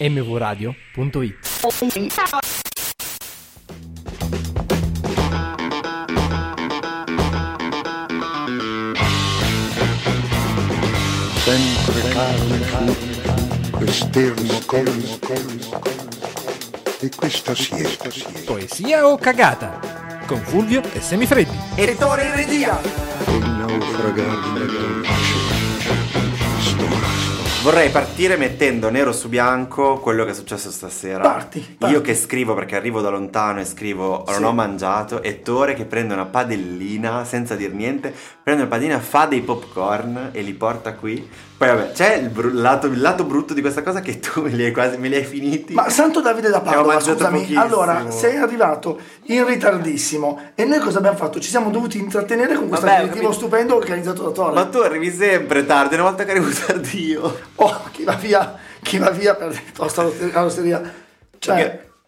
mvradio.it. 0.00 1.36
sempre 11.50 12.08
calmo, 12.10 12.96
quest'ermo 13.72 14.60
colmo, 14.66 15.18
colmo, 15.20 15.82
e 17.00 17.10
questa 17.16 17.54
siesta, 17.56 18.08
Poesia 18.44 19.06
o 19.08 19.18
cagata? 19.18 19.80
Con 20.26 20.38
Fulvio 20.38 20.80
e 20.92 21.00
Semifreddi. 21.00 21.58
Ettore 21.74 22.26
in 22.26 22.34
regia! 22.36 22.80
e 22.80 23.38
naufragare 23.38 24.30
dolce, 24.64 25.14
storia. 25.14 25.59
Vorrei 27.62 27.90
partire 27.90 28.38
mettendo 28.38 28.88
nero 28.88 29.12
su 29.12 29.28
bianco 29.28 29.98
quello 29.98 30.24
che 30.24 30.30
è 30.30 30.34
successo 30.34 30.70
stasera. 30.70 31.20
Parti, 31.20 31.60
parti. 31.78 31.94
Io 31.94 32.00
che 32.00 32.14
scrivo 32.14 32.54
perché 32.54 32.74
arrivo 32.74 33.02
da 33.02 33.10
lontano 33.10 33.60
e 33.60 33.66
scrivo 33.66 34.24
non 34.28 34.36
Sì. 34.36 34.42
ho 34.44 34.52
mangiato. 34.52 35.22
Ettore 35.22 35.74
che 35.74 35.84
prende 35.84 36.14
una 36.14 36.24
padellina 36.24 37.22
senza 37.26 37.56
dir 37.56 37.74
niente, 37.74 38.14
prende 38.42 38.62
una 38.62 38.70
padellina, 38.70 38.98
fa 38.98 39.26
dei 39.26 39.42
popcorn 39.42 40.30
e 40.32 40.40
li 40.40 40.54
porta 40.54 40.94
qui. 40.94 41.28
Poi 41.60 41.68
vabbè, 41.68 41.92
c'è 41.92 42.14
il, 42.14 42.30
bru- 42.30 42.54
lato, 42.54 42.86
il 42.86 42.98
lato 43.02 43.24
brutto 43.24 43.52
di 43.52 43.60
questa 43.60 43.82
cosa 43.82 44.00
che 44.00 44.18
tu 44.18 44.40
me 44.40 44.48
li 44.48 44.64
hai 44.64 44.72
quasi 44.72 44.96
me 44.96 45.08
li 45.08 45.16
hai 45.16 45.24
finiti. 45.24 45.74
Ma 45.74 45.90
Santo 45.90 46.22
Davide 46.22 46.48
da 46.48 46.62
Padova, 46.62 46.98
scusami, 46.98 47.40
pochissimo. 47.40 47.60
allora 47.60 48.10
sei 48.10 48.38
arrivato 48.38 48.98
in 49.24 49.44
ritardissimo 49.44 50.40
e 50.54 50.64
noi 50.64 50.78
cosa 50.78 50.96
abbiamo 50.98 51.18
fatto? 51.18 51.38
Ci 51.38 51.50
siamo 51.50 51.68
dovuti 51.68 51.98
intrattenere 51.98 52.54
con 52.54 52.68
questo 52.68 52.86
aperitivo 52.86 53.30
stupendo 53.32 53.76
organizzato 53.76 54.22
da 54.22 54.30
Torre. 54.30 54.54
Ma 54.54 54.64
tu 54.68 54.78
arrivi 54.78 55.12
sempre 55.12 55.66
tardi, 55.66 55.96
una 55.96 56.04
volta 56.04 56.24
che 56.24 56.30
arrivo 56.30 56.48
tardi 56.66 57.04
io. 57.08 57.38
Oh, 57.56 57.82
chi 57.90 58.04
va 58.04 58.14
via, 58.14 58.54
chi 58.80 58.96
va 58.96 59.10
via 59.10 59.34
per 59.34 59.54
tosta 59.76 60.08
all'osteria. 60.32 60.80
Cioè, 61.38 61.56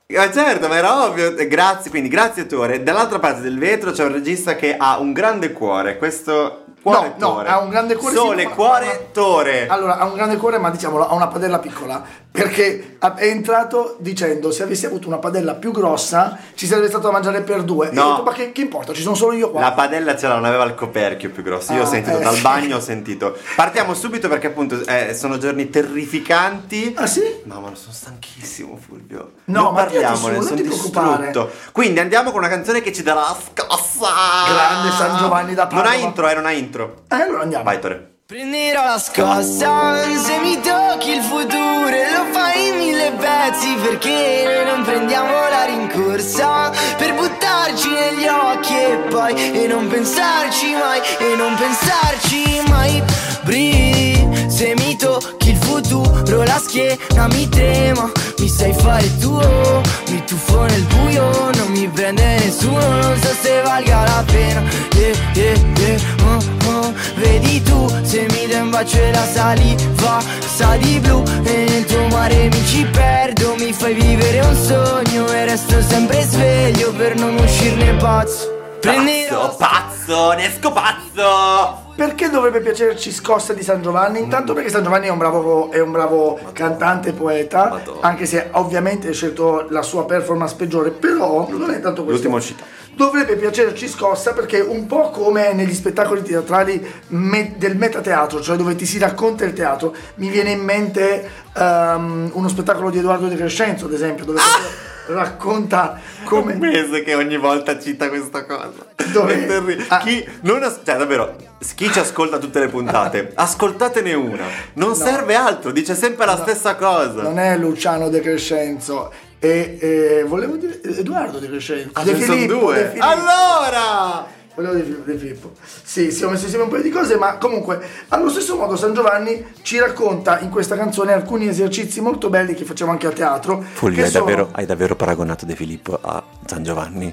Che- 0.06 0.16
Ma 0.16 0.32
certo, 0.32 0.66
ma 0.68 0.76
era 0.76 1.04
ovvio. 1.04 1.36
Eh, 1.36 1.46
Grazie, 1.46 1.90
quindi 1.90 2.08
grazie 2.08 2.46
Tore. 2.46 2.82
Dall'altra 2.82 3.18
parte 3.18 3.42
del 3.42 3.58
vetro 3.58 3.90
c'è 3.90 4.04
un 4.04 4.12
regista 4.14 4.56
che 4.56 4.74
ha 4.78 4.98
un 4.98 5.12
grande 5.12 5.52
cuore. 5.52 5.98
Questo 5.98 6.64
cuore 6.82 7.14
No, 7.18 7.34
no, 7.34 7.38
ha 7.40 7.58
un 7.58 7.68
grande 7.70 7.94
cuore, 7.96 8.14
Sole, 8.14 8.42
sì, 8.42 8.48
ma- 8.48 8.54
cuore, 8.54 9.08
Tore. 9.12 9.66
Allora, 9.68 9.98
ha 9.98 10.04
un 10.04 10.14
grande 10.14 10.36
cuore, 10.36 10.58
ma 10.58 10.70
diciamolo, 10.70 11.08
ha 11.08 11.14
una 11.14 11.28
padella 11.28 11.58
piccola. 11.58 12.02
Perché 12.32 12.96
è 12.98 13.26
entrato 13.26 13.96
dicendo: 14.00 14.50
se 14.52 14.62
avessi 14.62 14.86
avuto 14.86 15.06
una 15.06 15.18
padella 15.18 15.54
più 15.54 15.70
grossa, 15.70 16.38
ci 16.54 16.66
sarebbe 16.66 16.88
stato 16.88 17.04
da 17.08 17.12
mangiare 17.12 17.42
per 17.42 17.62
due. 17.62 17.90
E 17.90 17.92
No. 17.92 18.02
ho 18.02 18.10
detto, 18.12 18.22
ma 18.22 18.32
che, 18.32 18.52
che 18.52 18.62
importa? 18.62 18.94
Ci 18.94 19.02
sono 19.02 19.14
solo 19.14 19.34
io 19.34 19.50
qua. 19.50 19.60
La 19.60 19.72
padella 19.72 20.16
ce 20.16 20.28
non 20.28 20.44
aveva 20.46 20.64
il 20.64 20.74
coperchio 20.74 21.28
più 21.30 21.42
grosso. 21.42 21.74
Io 21.74 21.80
ho 21.80 21.84
Ah, 21.84 21.86
sentito 21.88 22.16
eh, 22.18 22.22
dal 22.22 22.34
sì. 22.34 22.40
bagno, 22.40 22.76
ho 22.76 22.80
sentito. 22.80 23.36
Partiamo 23.54 23.92
subito 23.92 24.28
perché 24.28 24.46
appunto 24.46 24.80
eh, 24.86 25.12
sono 25.14 25.36
giorni 25.36 25.68
terrificanti. 25.68 26.94
Ah, 26.96 27.06
sì? 27.06 27.20
Mamma, 27.44 27.66
non 27.66 27.76
sono 27.76 27.92
stanchissimo, 27.92 28.76
Fulvio. 28.78 29.32
No, 29.44 29.62
non 29.64 29.74
ma 29.74 29.82
parliamone, 29.84 30.40
sono 30.42 30.60
distrutto. 30.62 31.50
Quindi 31.70 32.00
andiamo 32.00 32.30
con 32.30 32.38
una 32.40 32.48
canzone 32.48 32.80
che 32.80 32.94
ci 32.94 33.02
darà 33.02 33.24
scossa. 33.26 34.08
Grande 34.48 34.90
San 34.96 35.18
Giovanni 35.18 35.52
da 35.54 35.68
Non 35.70 35.80
ha 35.80 35.82
Padova. 35.82 35.94
intro, 36.06 36.28
eh, 36.30 36.34
non 36.34 36.46
ha 36.46 36.50
intro. 36.52 37.02
Eh, 37.08 37.14
allora 37.16 37.42
andiamo. 37.42 37.64
Vai, 37.64 37.78
Tore. 37.78 38.11
Prenderò 38.32 38.84
la 38.84 38.98
scossa 38.98 39.94
se 40.16 40.38
mi 40.38 40.58
tocchi 40.58 41.10
il 41.10 41.20
futuro 41.20 41.88
e 41.88 42.10
lo 42.12 42.32
fai 42.32 42.68
in 42.68 42.76
mille 42.78 43.12
pezzi 43.18 43.74
perché 43.74 44.64
non 44.64 44.82
prendiamo 44.84 45.32
la 45.50 45.66
rincorsa 45.66 46.72
per 46.96 47.12
buttarci 47.12 47.90
negli 47.90 48.26
occhi 48.26 48.74
e 48.74 48.96
poi 49.10 49.34
e 49.34 49.66
non 49.66 49.86
pensarci 49.86 50.72
mai 50.72 51.00
e 51.18 51.36
non 51.36 51.54
pensarci 51.56 52.62
mai. 52.70 53.02
Brividi 53.42 54.50
se 54.50 54.72
mi 54.78 54.96
tocchi 54.96 55.41
futuro 55.72 56.42
la 56.44 56.58
schiena 56.58 57.26
mi 57.28 57.48
trema 57.48 58.10
mi 58.38 58.48
sai 58.48 58.74
fare 58.74 59.08
tuo 59.18 59.80
mi 60.08 60.22
tuffo 60.26 60.64
nel 60.64 60.82
buio 60.82 61.50
non 61.54 61.68
mi 61.70 61.88
prende 61.88 62.22
nessuno 62.40 63.00
non 63.00 63.16
so 63.22 63.32
se 63.40 63.62
valga 63.62 64.04
la 64.04 64.24
pena 64.26 64.62
yeah, 64.94 65.16
yeah, 65.34 65.58
yeah, 65.78 66.00
oh, 66.26 66.68
oh. 66.68 66.92
vedi 67.16 67.62
tu 67.62 67.88
se 68.02 68.26
mi 68.32 68.46
do 68.46 68.58
un 68.58 68.70
bacio 68.70 68.98
e 68.98 69.12
la 69.12 69.26
saliva 69.26 70.22
sa 70.56 70.76
di 70.76 70.98
blu 70.98 71.22
e 71.44 71.64
nel 71.68 71.84
tuo 71.86 72.06
mare 72.08 72.48
mi 72.48 72.66
ci 72.66 72.84
perdo 72.84 73.54
mi 73.56 73.72
fai 73.72 73.94
vivere 73.94 74.40
un 74.40 74.56
sogno 74.56 75.26
e 75.32 75.44
resto 75.46 75.80
sempre 75.80 76.22
sveglio 76.22 76.92
per 76.92 77.14
non 77.16 77.34
uscirne 77.36 77.94
pazzo 77.94 78.60
Prenderò 78.82 79.54
Pazzo, 79.54 79.56
pazzo, 79.58 80.32
ne 80.32 80.46
esco 80.46 80.72
pazzo. 80.72 81.81
Perché 81.94 82.30
dovrebbe 82.30 82.60
piacerci 82.60 83.12
Scossa 83.12 83.52
di 83.52 83.62
San 83.62 83.82
Giovanni? 83.82 84.18
Intanto 84.18 84.54
perché 84.54 84.70
San 84.70 84.82
Giovanni 84.82 85.08
è 85.08 85.10
un 85.10 85.18
bravo, 85.18 85.70
è 85.70 85.80
un 85.80 85.92
bravo 85.92 86.38
cantante 86.52 87.10
e 87.10 87.12
poeta, 87.12 87.68
Madonna. 87.68 88.00
anche 88.00 88.24
se 88.24 88.48
ovviamente 88.52 89.08
hai 89.08 89.14
scelto 89.14 89.66
la 89.68 89.82
sua 89.82 90.06
performance 90.06 90.54
peggiore, 90.56 90.90
però 90.90 91.46
non 91.50 91.70
è 91.70 91.80
tanto 91.80 92.02
questo. 92.04 92.28
L'ultimo 92.28 92.36
uscita. 92.36 92.64
Dovrebbe 92.94 93.36
piacerci 93.36 93.88
Scossa 93.88 94.32
perché 94.32 94.60
un 94.60 94.86
po' 94.86 95.10
come 95.10 95.52
negli 95.54 95.72
spettacoli 95.74 96.22
teatrali 96.22 96.84
me- 97.08 97.54
del 97.56 97.76
metateatro, 97.76 98.40
cioè 98.42 98.56
dove 98.56 98.74
ti 98.74 98.84
si 98.86 98.98
racconta 98.98 99.44
il 99.44 99.54
teatro, 99.54 99.94
mi 100.16 100.28
viene 100.28 100.50
in 100.50 100.60
mente 100.60 101.28
ehm, 101.56 102.30
uno 102.34 102.48
spettacolo 102.48 102.90
di 102.90 102.98
Edoardo 102.98 103.28
De 103.28 103.36
Crescenzo, 103.36 103.86
ad 103.86 103.92
esempio, 103.94 104.24
dove 104.26 104.40
proprio 104.40 104.90
racconta 105.18 105.98
come... 106.24 106.52
un 106.52 106.58
mese 106.60 107.02
che 107.02 107.14
ogni 107.14 107.38
volta 107.38 107.78
cita 107.80 108.08
questa 108.08 108.44
cosa. 108.44 108.86
Dove- 109.12 109.34
È 109.42 109.46
terri- 109.46 109.84
Ah. 109.88 109.98
Chi 109.98 110.24
non 110.42 110.62
as- 110.62 110.80
cioè 110.84 110.96
davvero, 110.96 111.34
chi 111.74 111.90
ci 111.90 111.98
ascolta 111.98 112.38
tutte 112.38 112.60
le 112.60 112.68
puntate, 112.68 113.32
ascoltatene 113.34 114.12
una. 114.12 114.44
Non 114.74 114.94
serve 114.94 115.34
altro, 115.34 115.72
dice 115.72 115.94
sempre 115.94 116.26
la 116.26 116.36
stessa 116.36 116.76
cosa. 116.76 117.22
Non 117.22 117.38
è 117.38 117.56
Luciano 117.56 118.08
De 118.10 118.20
Crescenzo, 118.20 119.12
e, 119.44 119.76
e 119.80 120.24
volevo 120.24 120.54
dire 120.56 120.80
Edoardo 120.82 121.38
De 121.40 121.48
Crescenzo. 121.48 121.90
Ah, 121.94 122.04
De 122.04 122.14
Filippo, 122.14 122.52
due. 122.54 122.74
De 122.76 122.84
Filippo. 122.90 123.04
Allora! 123.06 124.26
Volevo 124.54 124.74
dire 124.74 125.02
De 125.04 125.16
Filippo. 125.16 125.52
Sì, 125.82 126.02
ho 126.22 126.30
messo 126.30 126.44
insieme 126.44 126.64
un 126.64 126.70
paio 126.70 126.82
di 126.82 126.90
cose, 126.90 127.16
ma 127.16 127.38
comunque, 127.38 127.80
allo 128.08 128.28
stesso 128.28 128.54
modo 128.56 128.76
San 128.76 128.94
Giovanni 128.94 129.44
ci 129.62 129.78
racconta 129.78 130.38
in 130.40 130.50
questa 130.50 130.76
canzone 130.76 131.12
alcuni 131.12 131.48
esercizi 131.48 132.00
molto 132.00 132.28
belli 132.28 132.54
che 132.54 132.64
facciamo 132.64 132.90
anche 132.92 133.06
a 133.06 133.10
teatro. 133.12 133.62
Fulvio, 133.72 133.98
che 133.98 134.04
hai, 134.04 134.10
sono- 134.10 134.24
davvero, 134.26 134.48
hai 134.52 134.66
davvero 134.66 134.94
paragonato 134.94 135.44
De 135.46 135.56
Filippo 135.56 135.98
a 136.00 136.22
San 136.46 136.62
Giovanni? 136.62 137.12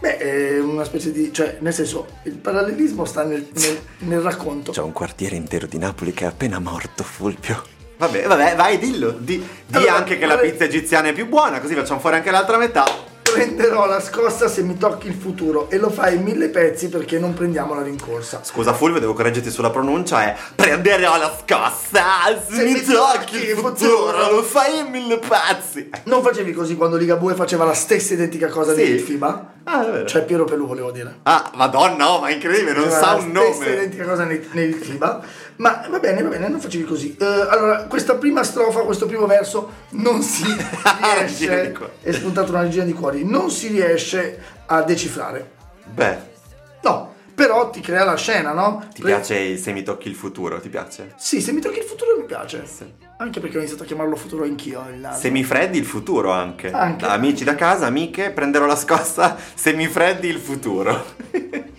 Beh, 0.00 0.16
è 0.16 0.58
una 0.60 0.84
specie 0.84 1.12
di... 1.12 1.32
cioè, 1.32 1.58
nel 1.60 1.74
senso, 1.74 2.06
il 2.22 2.36
parallelismo 2.36 3.04
sta 3.04 3.24
nel, 3.24 3.46
nel- 3.52 3.80
nel 3.98 4.20
racconto. 4.20 4.72
C'è 4.72 4.80
un 4.82 4.92
quartiere 4.92 5.36
intero 5.36 5.66
di 5.66 5.76
Napoli 5.76 6.12
che 6.12 6.24
è 6.24 6.28
appena 6.28 6.58
morto, 6.58 7.02
Fulvio. 7.04 7.62
Vabbè, 7.98 8.26
vabbè, 8.26 8.54
vai, 8.56 8.78
dillo. 8.78 9.10
Di, 9.18 9.36
di 9.66 9.76
Allora, 9.76 9.96
anche 9.96 10.18
che 10.18 10.26
la 10.26 10.38
pizza 10.38 10.64
egiziana 10.64 11.08
è 11.08 11.12
più 11.12 11.26
buona, 11.26 11.60
così 11.60 11.74
facciamo 11.74 11.98
fuori 12.00 12.16
anche 12.16 12.30
l'altra 12.30 12.56
metà. 12.56 12.84
Prenderò 13.22 13.84
la 13.86 14.00
scossa 14.00 14.48
se 14.48 14.62
mi 14.62 14.78
tocchi 14.78 15.08
il 15.08 15.12
futuro 15.14 15.68
e 15.68 15.76
lo 15.76 15.90
fai 15.90 16.14
in 16.16 16.22
mille 16.22 16.48
pezzi 16.48 16.88
perché 16.88 17.18
non 17.18 17.34
prendiamo 17.34 17.74
la 17.74 17.82
rincorsa. 17.82 18.40
Scusa 18.42 18.72
Fulvio, 18.72 19.00
devo 19.00 19.12
correggerti 19.12 19.50
sulla 19.50 19.68
pronuncia, 19.68 20.24
è 20.24 20.34
prenderò 20.54 21.18
la 21.18 21.36
scossa, 21.38 22.02
se, 22.48 22.64
mi 22.64 22.82
tocchi 22.82 23.36
il 23.50 23.56
futuro, 23.56 24.30
lo 24.30 24.42
fai 24.42 24.78
in 24.78 24.86
mille 24.90 25.18
pezzi. 25.18 25.90
Non 26.04 26.22
facevi 26.22 26.52
così 26.54 26.74
quando 26.74 26.96
Ligabue 26.96 27.34
faceva 27.34 27.64
la 27.64 27.74
stessa 27.74 28.14
identica 28.14 28.48
cosa 28.48 28.72
Sì. 28.74 28.88
nel 28.88 29.00
FIBA? 29.00 29.52
Ah, 29.64 29.86
è 29.86 29.90
vero. 29.90 30.06
Cioè 30.06 30.22
Piero 30.22 30.44
Pelù 30.44 30.66
volevo 30.66 30.90
dire. 30.90 31.16
Ah, 31.24 31.50
madonna, 31.54 32.10
oh, 32.12 32.20
ma 32.20 32.30
incredibile, 32.30 32.72
non 32.72 32.84
Faceva 32.84 32.98
sa 32.98 33.10
la 33.12 33.14
un 33.22 33.30
stessa 33.30 33.42
nome. 33.64 33.72
identica 33.74 34.04
cosa 34.04 34.24
nel, 34.24 34.48
nel 34.52 34.72
FIBA. 34.72 35.20
Ma 35.58 35.84
va 35.88 35.98
bene, 35.98 36.22
va 36.22 36.28
bene, 36.28 36.48
non 36.48 36.60
facevi 36.60 36.84
così. 36.84 37.16
Eh, 37.18 37.24
allora, 37.24 37.84
questa 37.84 38.14
prima 38.14 38.42
strofa, 38.44 38.80
questo 38.80 39.06
primo 39.06 39.26
verso 39.26 39.70
non 39.90 40.22
si 40.22 40.44
riesce. 41.02 41.72
è 42.02 42.12
spuntata 42.12 42.50
una 42.50 42.62
regina 42.62 42.84
di 42.84 42.92
cuori. 42.92 43.24
Non 43.24 43.50
si 43.50 43.68
riesce 43.68 44.40
a 44.66 44.82
decifrare. 44.82 45.50
Beh, 45.84 46.36
No, 46.82 47.14
però 47.34 47.70
ti 47.70 47.80
crea 47.80 48.04
la 48.04 48.14
scena, 48.16 48.52
no? 48.52 48.86
ti 48.94 49.02
Pre- 49.02 49.10
piace 49.10 49.56
se 49.56 49.72
mi 49.72 49.82
tocchi 49.82 50.08
il 50.08 50.14
futuro, 50.14 50.60
ti 50.60 50.68
piace? 50.68 51.12
Sì, 51.16 51.40
se 51.40 51.50
mi 51.52 51.60
tocchi 51.60 51.78
il 51.78 51.84
futuro 51.84 52.16
mi 52.18 52.24
piace. 52.24 52.64
Anche 53.16 53.40
perché 53.40 53.56
ho 53.56 53.58
iniziato 53.58 53.82
a 53.82 53.86
chiamarlo 53.86 54.14
futuro 54.14 54.44
anch'io. 54.44 54.84
Il 54.92 55.00
naso. 55.00 55.18
Semifreddi 55.20 55.76
il 55.76 55.84
futuro 55.84 56.30
anche. 56.30 56.70
Anche. 56.70 57.04
Amici 57.04 57.42
da 57.42 57.56
casa, 57.56 57.86
amiche, 57.86 58.30
prenderò 58.30 58.64
la 58.66 58.76
scossa 58.76 59.36
semifreddi 59.54 60.28
il 60.28 60.38
futuro. 60.38 61.04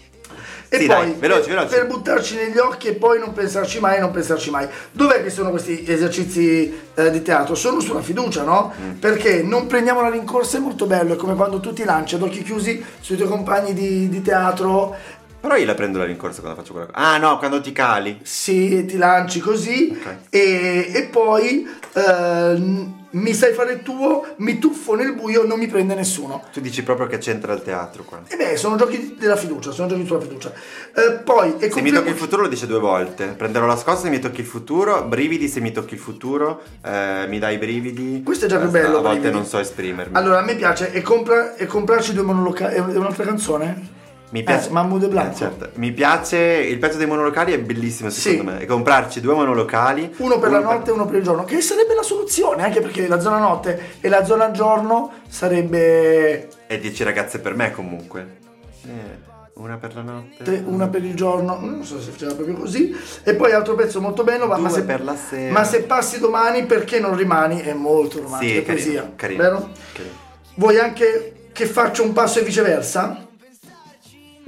E 0.72 0.78
Sì, 0.78 0.86
poi 0.86 0.96
dai, 0.96 1.16
veloci, 1.18 1.48
per, 1.50 1.56
veloci. 1.56 1.74
per 1.76 1.88
buttarci 1.88 2.36
negli 2.36 2.58
occhi 2.60 2.90
e 2.90 2.94
poi 2.94 3.18
non 3.18 3.34
pensarci 3.34 3.80
mai, 3.80 4.00
non 4.00 4.12
pensarci 4.12 4.52
mai. 4.52 4.68
Dov'è 4.92 5.24
che 5.24 5.32
sono 5.32 5.50
questi 5.50 5.84
esercizi 5.88 6.72
eh, 6.94 7.10
di 7.10 7.24
teatro? 7.24 7.56
Sono 7.56 7.80
sulla 7.80 8.02
fiducia, 8.02 8.44
no? 8.44 8.72
Mm. 8.80 8.92
Perché 9.00 9.42
non 9.42 9.66
prendiamo 9.66 10.02
la 10.02 10.10
rincorsa, 10.10 10.58
è 10.58 10.60
molto 10.60 10.86
bello, 10.86 11.14
è 11.14 11.16
come 11.18 11.34
quando 11.34 11.60
tu 11.60 11.74
ti 11.74 11.84
lanci 11.84 12.14
ad 12.16 12.22
occhi 12.22 12.44
chiusi 12.44 12.84
sui 13.00 13.18
tuoi 13.18 13.28
compagni 13.28 13.74
di, 13.74 14.10
di 14.10 14.22
teatro 14.22 14.96
Però 15.42 15.56
io 15.56 15.66
la 15.66 15.74
prendo 15.74 15.98
la 15.98 16.04
rincorsa 16.06 16.42
quando 16.42 16.60
faccio 16.60 16.74
quella 16.74 16.88
cosa. 16.88 16.98
Ah 16.98 17.18
no, 17.18 17.38
quando 17.38 17.62
ti 17.62 17.72
cali. 17.72 18.20
Sì, 18.24 18.86
ti 18.86 18.98
lanci 18.98 19.40
così 19.40 19.98
Ok. 19.98 20.16
e, 20.30 20.92
e 20.94 21.04
poi 21.04 21.66
ehm, 21.94 22.94
mi 23.12 23.34
sai 23.34 23.54
fare 23.54 23.72
il 23.74 23.82
tuo, 23.82 24.26
mi 24.38 24.60
tuffo 24.60 24.96
nel 24.96 25.14
buio, 25.16 25.46
non 25.48 25.58
mi 25.58 25.68
prende 25.68 25.96
nessuno. 25.96 26.44
Tu 26.52 26.60
dici 26.60 26.84
proprio 26.84 27.08
che 27.08 27.20
c'entra 27.20 27.54
il 27.54 27.62
teatro 27.62 28.04
qua. 28.04 28.20
E 28.28 28.36
beh, 28.36 28.58
sono 28.58 28.76
giochi 28.76 29.16
della 29.18 29.38
fiducia, 29.38 29.72
sono 29.72 29.88
giochi 29.88 30.06
sulla 30.06 30.20
fiducia. 30.20 30.52
Eh, 30.94 31.12
poi, 31.24 31.56
e 31.58 31.72
Se 31.72 31.82
mi 31.82 31.92
tocchi 31.92 32.10
il 32.10 32.16
futuro 32.18 32.42
lo 32.42 32.48
dice 32.50 32.68
due 32.68 32.80
volte. 32.80 33.28
Prenderò 33.28 33.66
la 33.66 33.78
scossa 33.78 34.02
se 34.04 34.10
mi 34.10 34.20
tocchi 34.20 34.42
il 34.42 34.46
futuro, 34.46 35.04
brividi 35.06 35.48
se 35.48 35.62
mi 35.62 35.72
tocchi 35.72 35.94
il 35.94 36.02
futuro, 36.02 36.62
eh, 36.84 37.26
mi 37.30 37.40
dai 37.40 37.56
i 37.56 37.58
brividi. 37.58 38.24
Questo 38.24 38.44
è 38.46 38.48
già 38.50 38.58
più 38.58 38.68
Eh, 38.68 38.72
bello, 38.72 38.98
A 38.98 39.02
volte 39.02 39.20
brividi. 39.20 39.36
non 39.38 39.46
so 39.46 39.58
esprimermi. 39.58 40.18
Allora, 40.18 40.40
a 40.40 40.44
me 40.44 40.56
piace, 40.56 40.92
e, 40.92 41.02
compra, 41.02 41.56
e 41.56 41.66
comprarci 41.66 42.12
due 42.14 42.24
monolocali, 42.24 42.76
è 42.76 42.80
un'altra 42.80 43.24
canzone? 43.24 43.98
Mi 44.32 44.44
piace 44.44 44.70
eh, 44.70 44.72
Mahmood 44.72 45.04
e 45.04 45.08
Blanco. 45.08 45.32
Eh, 45.34 45.36
certo. 45.36 45.70
Mi 45.76 45.92
piace 45.92 46.38
il 46.38 46.78
pezzo 46.78 46.98
dei 46.98 47.08
monolocali 47.08 47.52
è 47.54 47.60
bellissimo 47.60 48.10
secondo 48.10 48.52
Sì. 48.52 48.58
me. 48.58 48.62
E 48.62 48.66
comprarci 48.66 49.22
due 49.22 49.34
monolocali. 49.34 50.14
Uno 50.18 50.38
per 50.40 50.52
la 50.52 50.60
notte 50.60 50.92
e 50.92 50.94
uno 50.94 51.06
per 51.06 51.16
il 51.16 51.24
giorno, 51.24 51.44
che 51.46 51.62
sarebbe 51.62 51.96
la 51.96 52.04
soluzione, 52.04 52.64
anche 52.64 52.80
perché 52.82 53.08
la 53.08 53.20
zona 53.20 53.38
notte 53.40 53.96
e 54.02 54.08
la 54.10 54.24
zona 54.26 54.52
giorno 54.52 55.12
sarebbe 55.28 56.48
E 56.68 56.80
10 56.80 57.04
ragazze 57.04 57.40
per 57.40 57.56
me 57.56 57.72
comunque. 57.72 58.38
Eh, 58.86 59.28
una 59.56 59.78
per 59.78 59.94
la 59.96 60.02
notte. 60.04 60.44
te- 60.44 60.64
una 60.66 60.88
per 60.88 61.04
il 61.04 61.16
giorno, 61.16 61.58
non 61.60 61.84
so 61.84 62.00
se 62.00 62.12
faceva 62.12 62.34
proprio 62.34 62.56
così. 62.56 62.96
E 63.24 63.34
poi 63.36 63.52
altro 63.52 63.76
pezzo 63.76 64.00
molto 64.00 64.24
bello, 64.24 64.46
ma, 64.48 64.58
ma 64.58 64.68
Due 64.70 64.78
se, 64.78 64.84
per 64.86 65.04
la 65.04 65.16
sera. 65.16 65.52
ma 65.52 65.64
se 65.64 65.82
passi 65.82 66.20
domani 66.20 66.66
perché 66.66 67.00
non 67.00 67.16
rimani? 67.18 67.60
È 67.62 67.74
molto 67.74 68.22
romantico, 68.22 68.52
Sì, 68.52 68.58
è 68.58 68.64
carino, 68.64 68.84
poesia, 68.86 69.12
carino, 69.16 69.42
vero? 69.44 69.70
carino. 69.92 70.14
Vuoi 70.56 70.78
anche 70.80 71.34
che 71.52 71.66
faccia 71.66 72.04
un 72.04 72.14
passo 72.14 72.40
e 72.40 72.44
viceversa? 72.44 73.28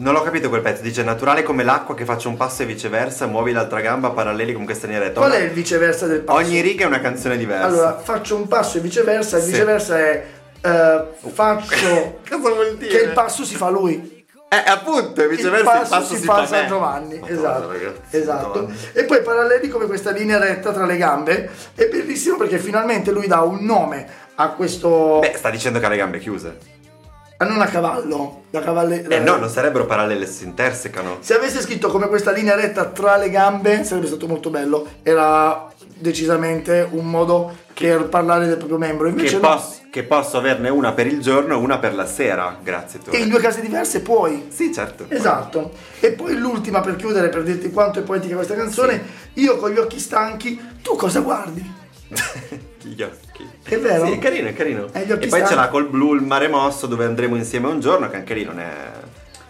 Non 0.02 0.14
l'ho 0.14 0.24
capito 0.24 0.50
quel 0.50 0.62
pezzo. 0.62 0.82
Dice 0.82 1.04
naturale 1.04 1.44
come 1.44 1.64
l'acqua 1.64 1.94
che 1.94 2.06
faccio 2.06 2.28
un 2.28 2.36
passo 2.36 2.64
e 2.64 2.66
viceversa, 2.66 3.28
muovi 3.28 3.52
l'altra 3.52 3.82
gamba 3.82 4.10
paralleli 4.10 4.52
con 4.52 4.66
questa 4.66 4.88
linea 4.88 5.04
retta. 5.04 5.20
Qual 5.20 5.32
è 5.32 5.40
il 5.40 5.52
viceversa 5.52 6.08
del 6.08 6.22
passo? 6.22 6.40
Ogni 6.40 6.60
riga 6.60 6.86
è 6.86 6.88
una 6.88 7.00
canzone 7.00 7.38
diversa. 7.38 7.68
Allora, 7.68 8.00
faccio 8.00 8.36
un 8.36 8.48
passo 8.48 8.80
e 8.80 8.82
viceversa, 8.82 9.38
il 9.38 9.44
Sì. 9.44 9.52
viceversa 9.52 10.00
è 10.00 10.26
eh, 10.64 11.04
faccio 11.32 12.20
Cosa 12.28 12.54
vuol 12.54 12.78
dire? 12.78 12.98
che 12.98 13.04
il 13.04 13.12
passo 13.12 13.44
si 13.44 13.56
fa 13.56 13.70
lui. 13.70 14.26
Eh, 14.50 14.64
appunto, 14.70 15.28
viceversa 15.28 15.82
il 15.82 15.88
passo, 15.88 16.16
si, 16.16 16.24
fa 16.24 16.42
a. 16.42 16.46
San 16.48 16.68
Giovanni, 16.68 17.20
Madonna, 17.20 17.40
esatto, 17.40 17.72
ragazzi, 17.72 18.18
esatto. 18.18 18.48
Madonna. 18.48 18.74
E 18.94 19.04
poi 19.06 19.22
paralleli 19.22 19.68
come 19.70 19.86
questa 19.86 20.10
linea 20.10 20.40
retta 20.40 20.72
tra 20.72 20.86
le 20.86 20.98
gambe. 20.98 21.50
È 21.76 21.86
bellissimo 21.86 22.38
perché 22.38 22.58
finalmente 22.58 23.12
lui 23.12 23.28
dà 23.28 23.42
un 23.42 23.64
nome 23.64 24.08
a 24.36 24.50
questo. 24.50 25.20
Beh, 25.20 25.36
sta 25.38 25.52
dicendo 25.52 25.78
che 25.78 25.86
ha 25.86 25.90
le 25.90 25.98
gambe 25.98 26.18
chiuse. 26.18 26.80
A 27.42 27.46
non 27.46 27.60
a 27.60 27.66
cavallo. 27.66 28.44
Da 28.52 28.60
cavalle... 28.62 29.04
Eh 29.08 29.20
no, 29.20 29.38
non 29.38 29.50
sarebbero 29.50 29.86
parallele, 29.88 30.28
si 30.28 30.44
intersecano. 30.44 31.18
Se 31.22 31.34
avesse 31.36 31.60
scritto 31.62 31.90
come 31.90 32.08
questa 32.08 32.32
linea 32.32 32.54
retta 32.56 32.86
tra 32.86 33.18
le 33.18 33.30
gambe 33.32 33.84
sarebbe 33.84 34.06
stato 34.06 34.28
molto 34.28 34.50
bello. 34.52 34.88
Era 35.02 35.68
decisamente 35.98 36.88
un 36.92 37.06
modo 37.10 37.52
per 37.74 38.10
parlare 38.10 38.46
del 38.46 38.58
proprio 38.58 38.78
membro. 38.78 39.08
Invece 39.08 39.38
Che, 39.40 39.42
no. 39.42 39.50
pos- 39.56 39.82
che 39.90 40.04
posso 40.04 40.38
averne 40.38 40.70
una 40.70 40.92
per 40.92 41.08
il 41.08 41.20
giorno 41.20 41.54
e 41.54 41.58
una 41.58 41.80
per 41.80 41.96
la 41.96 42.06
sera. 42.06 42.60
Grazie, 42.62 43.00
E 43.00 43.04
Tore. 43.04 43.18
in 43.18 43.30
due 43.30 43.40
case 43.40 43.62
diverse 43.62 44.02
puoi. 44.02 44.48
Sì, 44.50 44.72
certo. 44.72 45.06
Esatto. 45.08 45.72
E 46.00 46.12
poi 46.12 46.38
l'ultima 46.38 46.82
per 46.82 46.96
chiudere, 46.96 47.30
per 47.30 47.42
dirti 47.42 47.72
quanto 47.72 47.98
è 48.00 48.04
poetica 48.04 48.36
questa 48.36 48.54
canzone, 48.56 49.02
io 49.34 49.58
con 49.58 49.72
gli 49.72 49.78
occhi 49.80 49.98
stanchi, 50.00 50.62
tu 50.84 50.96
cosa 50.96 51.22
guardi? 51.22 51.74
Gli 52.82 53.02
occhi. 53.02 53.48
È 53.64 53.78
vero? 53.78 54.06
Sì, 54.06 54.14
è 54.14 54.20
carino, 54.20 54.48
è 54.48 54.54
carino. 54.54 54.88
Eh, 54.92 55.06
gli 55.06 55.12
occhi 55.12 55.26
e 55.26 55.30
poi 55.30 55.46
ce 55.46 55.56
l'ha 55.56 55.70
col 55.70 55.88
blu 55.88 56.16
il 56.16 56.22
mare 56.22 56.48
mosso 56.48 56.88
dove 56.88 57.06
andremo 57.06 57.36
insieme 57.36 57.68
un 57.68 57.80
giorno, 57.80 58.10
che 58.10 58.16
anche 58.16 58.34
lì 58.34 58.44
non 58.44 58.60
è. 58.60 58.92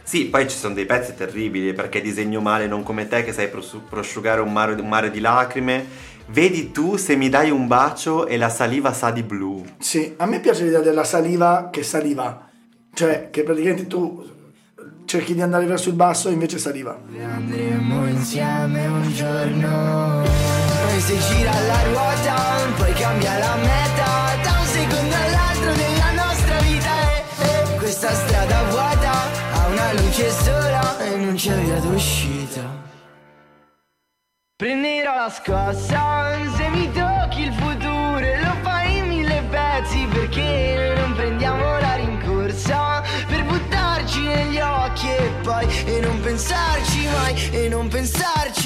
Sì, 0.03 0.25
poi 0.25 0.49
ci 0.49 0.57
sono 0.57 0.73
dei 0.73 0.85
pezzi 0.85 1.15
terribili 1.15 1.73
perché 1.73 2.01
disegno 2.01 2.41
male 2.41 2.67
non 2.67 2.83
come 2.83 3.07
te 3.07 3.23
che 3.23 3.31
sai 3.31 3.47
prosciugare 3.47 4.41
un 4.41 4.51
mare, 4.51 4.73
un 4.73 4.87
mare 4.87 5.09
di 5.09 5.19
lacrime. 5.19 6.09
Vedi 6.27 6.71
tu 6.71 6.97
se 6.97 7.15
mi 7.15 7.29
dai 7.29 7.49
un 7.49 7.67
bacio 7.67 8.27
e 8.27 8.37
la 8.37 8.49
saliva 8.49 8.93
sa 8.93 9.11
di 9.11 9.23
blu. 9.23 9.65
Sì, 9.79 10.13
a 10.17 10.25
me 10.25 10.39
piace 10.39 10.63
l'idea 10.63 10.81
della 10.81 11.03
saliva 11.03 11.69
che 11.71 11.83
saliva. 11.83 12.49
Cioè, 12.93 13.29
che 13.31 13.43
praticamente 13.43 13.87
tu 13.87 14.29
cerchi 15.05 15.33
di 15.33 15.41
andare 15.41 15.65
verso 15.65 15.89
il 15.89 15.95
basso 15.95 16.29
e 16.29 16.33
invece 16.33 16.57
saliva. 16.57 16.97
Andremo 17.21 18.07
insieme 18.07 18.87
un 18.87 19.11
giorno 19.13 20.60
se 21.01 21.17
gira 21.17 21.51
la 21.67 21.83
ruota 21.83 22.35
Poi 22.77 22.93
cambia 22.93 23.37
la 23.37 23.55
meta. 23.55 24.09
Da 24.43 24.59
un 24.59 24.65
secondo 24.65 25.15
all'altro 25.15 25.71
della 25.73 26.11
nostra 26.23 26.59
vita 26.59 26.93
e, 27.11 27.73
e 27.73 27.77
Questa 27.77 28.13
strada 28.13 28.63
vuota. 28.69 29.13
Ha 29.53 29.67
una 29.67 29.93
luce 29.93 30.31
sola 30.31 30.99
E 30.99 31.15
non 31.15 31.35
c'è 31.35 31.55
via 31.55 31.79
d'uscita. 31.79 32.89
Prenderò 34.55 35.15
la 35.15 35.29
scossa 35.29 36.37
Se 36.55 36.67
mi 36.69 36.91
tocchi 36.91 37.41
il 37.41 37.53
futuro 37.53 38.19
e 38.19 38.39
Lo 38.43 38.53
fai 38.61 38.97
in 38.97 39.07
mille 39.07 39.43
pezzi 39.49 40.05
Perché 40.05 40.93
non 40.97 41.15
prendiamo 41.15 41.79
la 41.79 41.95
rincorsa 41.95 43.01
Per 43.27 43.43
buttarci 43.43 44.19
negli 44.19 44.59
occhi 44.59 45.07
e 45.07 45.31
poi 45.41 45.65
E 45.85 45.99
non 46.01 46.19
pensarci 46.19 47.07
mai 47.07 47.49
E 47.51 47.69
non 47.69 47.87
pensarci 47.87 48.60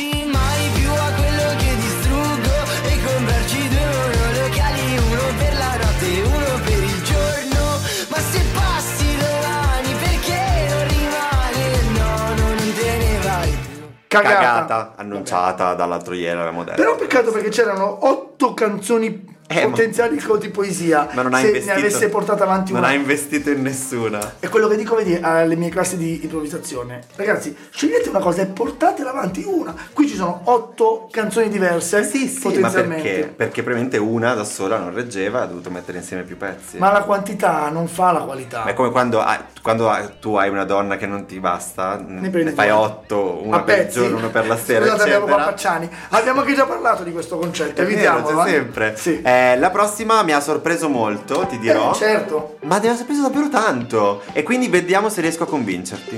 Cagata. 14.21 14.39
Cagata, 14.39 14.93
annunciata 14.97 15.73
dall'altro 15.73 16.13
ieri, 16.13 16.37
avevamo 16.37 16.63
detto. 16.63 16.75
Però 16.75 16.95
peccato 16.95 17.31
perché 17.31 17.49
c'erano 17.49 18.07
otto 18.07 18.53
canzoni 18.53 19.34
Eh, 19.47 19.63
ma- 19.63 19.69
potenziali 19.69 20.17
di 20.39 20.49
poesia. 20.49 21.07
Ma 21.13 21.21
non 21.21 21.33
ha 21.33 21.39
se 21.39 21.47
investito. 21.47 21.73
ne 21.73 21.79
avesse 21.79 22.09
portata 22.09 22.43
avanti 22.43 22.71
Non 22.71 22.81
una. 22.81 22.89
ha 22.91 22.93
investito 22.93 23.49
in 23.49 23.61
nessuna. 23.61 24.35
È 24.39 24.49
quello 24.49 24.67
che 24.67 24.75
dico 24.75 24.95
vedi, 24.95 25.15
alle 25.21 25.55
mie 25.55 25.69
classi 25.69 25.97
di 25.97 26.23
improvvisazione. 26.23 27.01
Ragazzi, 27.15 27.55
scegliete 27.69 28.09
una 28.09 28.19
cosa 28.19 28.41
e 28.41 28.47
portatela 28.47 29.11
avanti 29.11 29.43
una. 29.45 29.73
Qui 29.93 30.07
ci 30.07 30.15
sono 30.15 30.41
otto 30.45 31.07
canzoni 31.11 31.49
diverse. 31.49 32.03
Sì, 32.03 32.27
sì, 32.27 32.35
ma 32.35 32.49
potenzialmente. 32.51 33.09
perché? 33.09 33.27
Perché 33.27 33.63
probabilmente 33.63 33.97
una 33.97 34.33
da 34.33 34.43
sola 34.43 34.77
non 34.77 34.93
reggeva, 34.93 35.41
ha 35.41 35.45
dovuto 35.45 35.69
mettere 35.69 35.99
insieme 35.99 36.23
più 36.23 36.37
pezzi. 36.37 36.77
Ma 36.77 36.91
la 36.91 37.03
quantità 37.03 37.69
non 37.69 37.87
fa 37.87 38.11
la 38.11 38.21
qualità. 38.21 38.63
Ma 38.63 38.71
è 38.71 38.73
come 38.73 38.89
quando, 38.89 39.21
hai- 39.21 39.39
quando 39.61 39.91
tu 40.19 40.35
hai 40.35 40.49
una 40.49 40.65
donna 40.65 40.97
che 40.97 41.05
non 41.05 41.25
ti 41.25 41.39
basta, 41.39 42.01
ne, 42.05 42.29
prendi 42.29 42.51
fai 42.51 42.71
otto, 42.71 43.41
una 43.43 43.61
per 43.61 43.85
il 43.85 43.91
giorno, 43.91 44.17
una 44.17 44.29
per 44.29 44.47
la 44.47 44.57
sera, 44.57 44.85
Scusate, 44.85 45.03
abbiamo 45.03 45.25
qua 45.25 45.35
eccetera. 45.35 45.51
Pacciani. 45.51 45.89
Abbiamo 46.09 46.41
anche 46.41 46.55
già 46.55 46.65
parlato 46.65 47.03
di 47.03 47.11
questo 47.11 47.37
concetto. 47.37 47.81
È 47.81 47.85
vero, 47.85 47.89
Evitiamolo. 47.91 48.43
c'è 48.43 48.47
eh? 48.49 48.51
sempre. 48.51 48.95
Sì. 48.97 49.21
Eh, 49.21 49.34
la 49.57 49.69
prossima 49.71 50.23
mi 50.23 50.31
ha 50.31 50.39
sorpreso 50.39 50.89
molto, 50.89 51.45
ti 51.47 51.57
dirò. 51.59 51.91
Eh, 51.91 51.95
certo. 51.95 52.57
Ma 52.63 52.79
mi 52.79 52.87
ha 52.87 52.95
sorpreso 52.95 53.21
davvero 53.21 53.49
tanto. 53.49 54.21
E 54.33 54.43
quindi 54.43 54.67
vediamo 54.67 55.09
se 55.09 55.21
riesco 55.21 55.43
a 55.43 55.47
convincerti. 55.47 56.17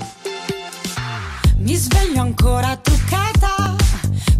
Mi 1.58 1.75
sveglio 1.75 2.22
ancora 2.22 2.78
truccata 2.81 3.75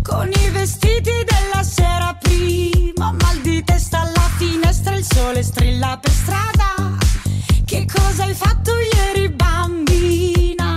con 0.04 0.30
i 0.32 0.50
vestiti 0.50 1.12
della 1.26 1.64
sera 1.64 2.18
prima. 2.20 3.12
Mal 3.12 3.38
di 3.42 3.64
testa 3.64 4.02
alla 4.02 4.30
finestra, 4.38 4.96
il 4.96 5.04
sole 5.04 5.44
strilla 5.44 5.98
per 6.02 6.12
strada. 6.12 6.98
Che 7.66 7.86
cosa 7.92 8.24
hai 8.24 8.34
fatto 8.34 8.72
ieri, 8.80 9.30
bambina? 9.30 10.77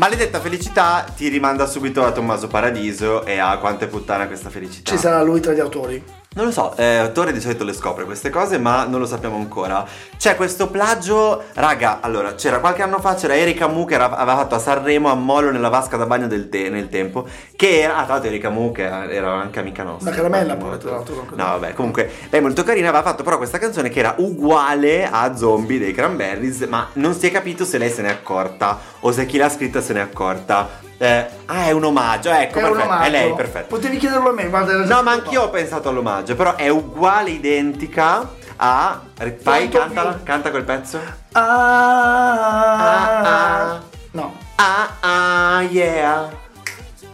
Maledetta 0.00 0.40
felicità 0.40 1.04
ti 1.14 1.28
rimanda 1.28 1.66
subito 1.66 2.02
a 2.02 2.10
Tommaso 2.10 2.48
Paradiso 2.48 3.22
e 3.26 3.36
a 3.36 3.58
quanto 3.58 3.84
è 3.84 3.86
puttana 3.86 4.26
questa 4.26 4.48
felicità. 4.48 4.90
Ci 4.90 4.96
sarà 4.96 5.20
lui 5.20 5.40
tra 5.40 5.52
gli 5.52 5.60
autori. 5.60 6.02
Non 6.32 6.44
lo 6.44 6.52
so, 6.52 6.76
eh, 6.76 7.10
Torre 7.12 7.32
di 7.32 7.40
solito 7.40 7.64
le 7.64 7.72
scopre 7.72 8.04
queste 8.04 8.30
cose, 8.30 8.56
ma 8.56 8.84
non 8.84 9.00
lo 9.00 9.06
sappiamo 9.06 9.34
ancora. 9.34 9.84
C'è 10.16 10.36
questo 10.36 10.68
plagio, 10.70 11.42
raga, 11.54 11.98
allora, 12.00 12.36
c'era 12.36 12.60
qualche 12.60 12.82
anno 12.82 13.00
fa, 13.00 13.16
c'era 13.16 13.34
Erika 13.34 13.66
Mu 13.66 13.84
che 13.84 13.94
era- 13.94 14.16
aveva 14.16 14.36
fatto 14.36 14.54
a 14.54 14.60
Sanremo 14.60 15.10
a 15.10 15.14
Mollo 15.16 15.50
nella 15.50 15.70
vasca 15.70 15.96
da 15.96 16.06
bagno 16.06 16.28
del 16.28 16.48
te- 16.48 16.70
nel 16.70 16.88
tempo, 16.88 17.26
che 17.56 17.80
era, 17.80 17.96
ah, 17.96 18.04
tra 18.04 18.12
l'altro 18.12 18.28
Erika 18.28 18.48
Mu 18.48 18.70
che 18.70 18.84
era 18.84 19.32
anche 19.32 19.58
amica 19.58 19.82
nostra. 19.82 20.06
Una 20.08 20.16
caramella, 20.16 20.54
poi, 20.54 20.78
tra 20.78 20.90
l'altro, 20.92 21.26
No, 21.30 21.44
vabbè, 21.44 21.74
comunque, 21.74 22.04
lei 22.30 22.38
è 22.38 22.42
molto 22.42 22.62
carina, 22.62 22.90
aveva 22.90 23.02
fatto 23.02 23.24
però 23.24 23.36
questa 23.36 23.58
canzone 23.58 23.88
che 23.88 23.98
era 23.98 24.14
uguale 24.18 25.08
a 25.10 25.34
Zombie 25.34 25.80
dei 25.80 25.92
Cranberries, 25.92 26.60
ma 26.60 26.90
non 26.92 27.12
si 27.14 27.26
è 27.26 27.32
capito 27.32 27.64
se 27.64 27.76
lei 27.76 27.90
se 27.90 28.02
n'è 28.02 28.08
accorta 28.08 28.78
o 29.00 29.10
se 29.10 29.26
chi 29.26 29.36
l'ha 29.36 29.48
scritta 29.50 29.80
se 29.80 29.94
n'è 29.94 30.00
accorta. 30.00 30.86
Eh, 31.02 31.26
ah, 31.46 31.64
è 31.64 31.70
un 31.70 31.82
omaggio, 31.84 32.28
ecco, 32.30 32.58
È 32.58 32.60
perfetto, 32.62 32.84
omaggio. 32.84 33.04
è 33.04 33.10
lei, 33.10 33.32
perfetto. 33.34 33.66
Potevi 33.68 33.96
chiederlo 33.96 34.28
a 34.28 34.32
me, 34.32 34.48
guarda. 34.50 34.84
No, 34.84 35.02
ma 35.02 35.12
anch'io 35.12 35.44
ho 35.44 35.48
pensato 35.48 35.88
all'omaggio, 35.88 36.34
però 36.36 36.56
è 36.56 36.68
uguale, 36.68 37.30
identica 37.30 38.28
a. 38.56 39.00
Cantala, 39.16 40.12
più- 40.12 40.22
canta 40.24 40.50
quel 40.50 40.64
pezzo. 40.64 41.00
Ah, 41.32 41.40
Ah, 42.76 43.72
ah. 43.72 43.80
No. 44.10 44.34
Ah, 44.56 44.88
ah, 45.00 45.62
yeah. 45.62 46.28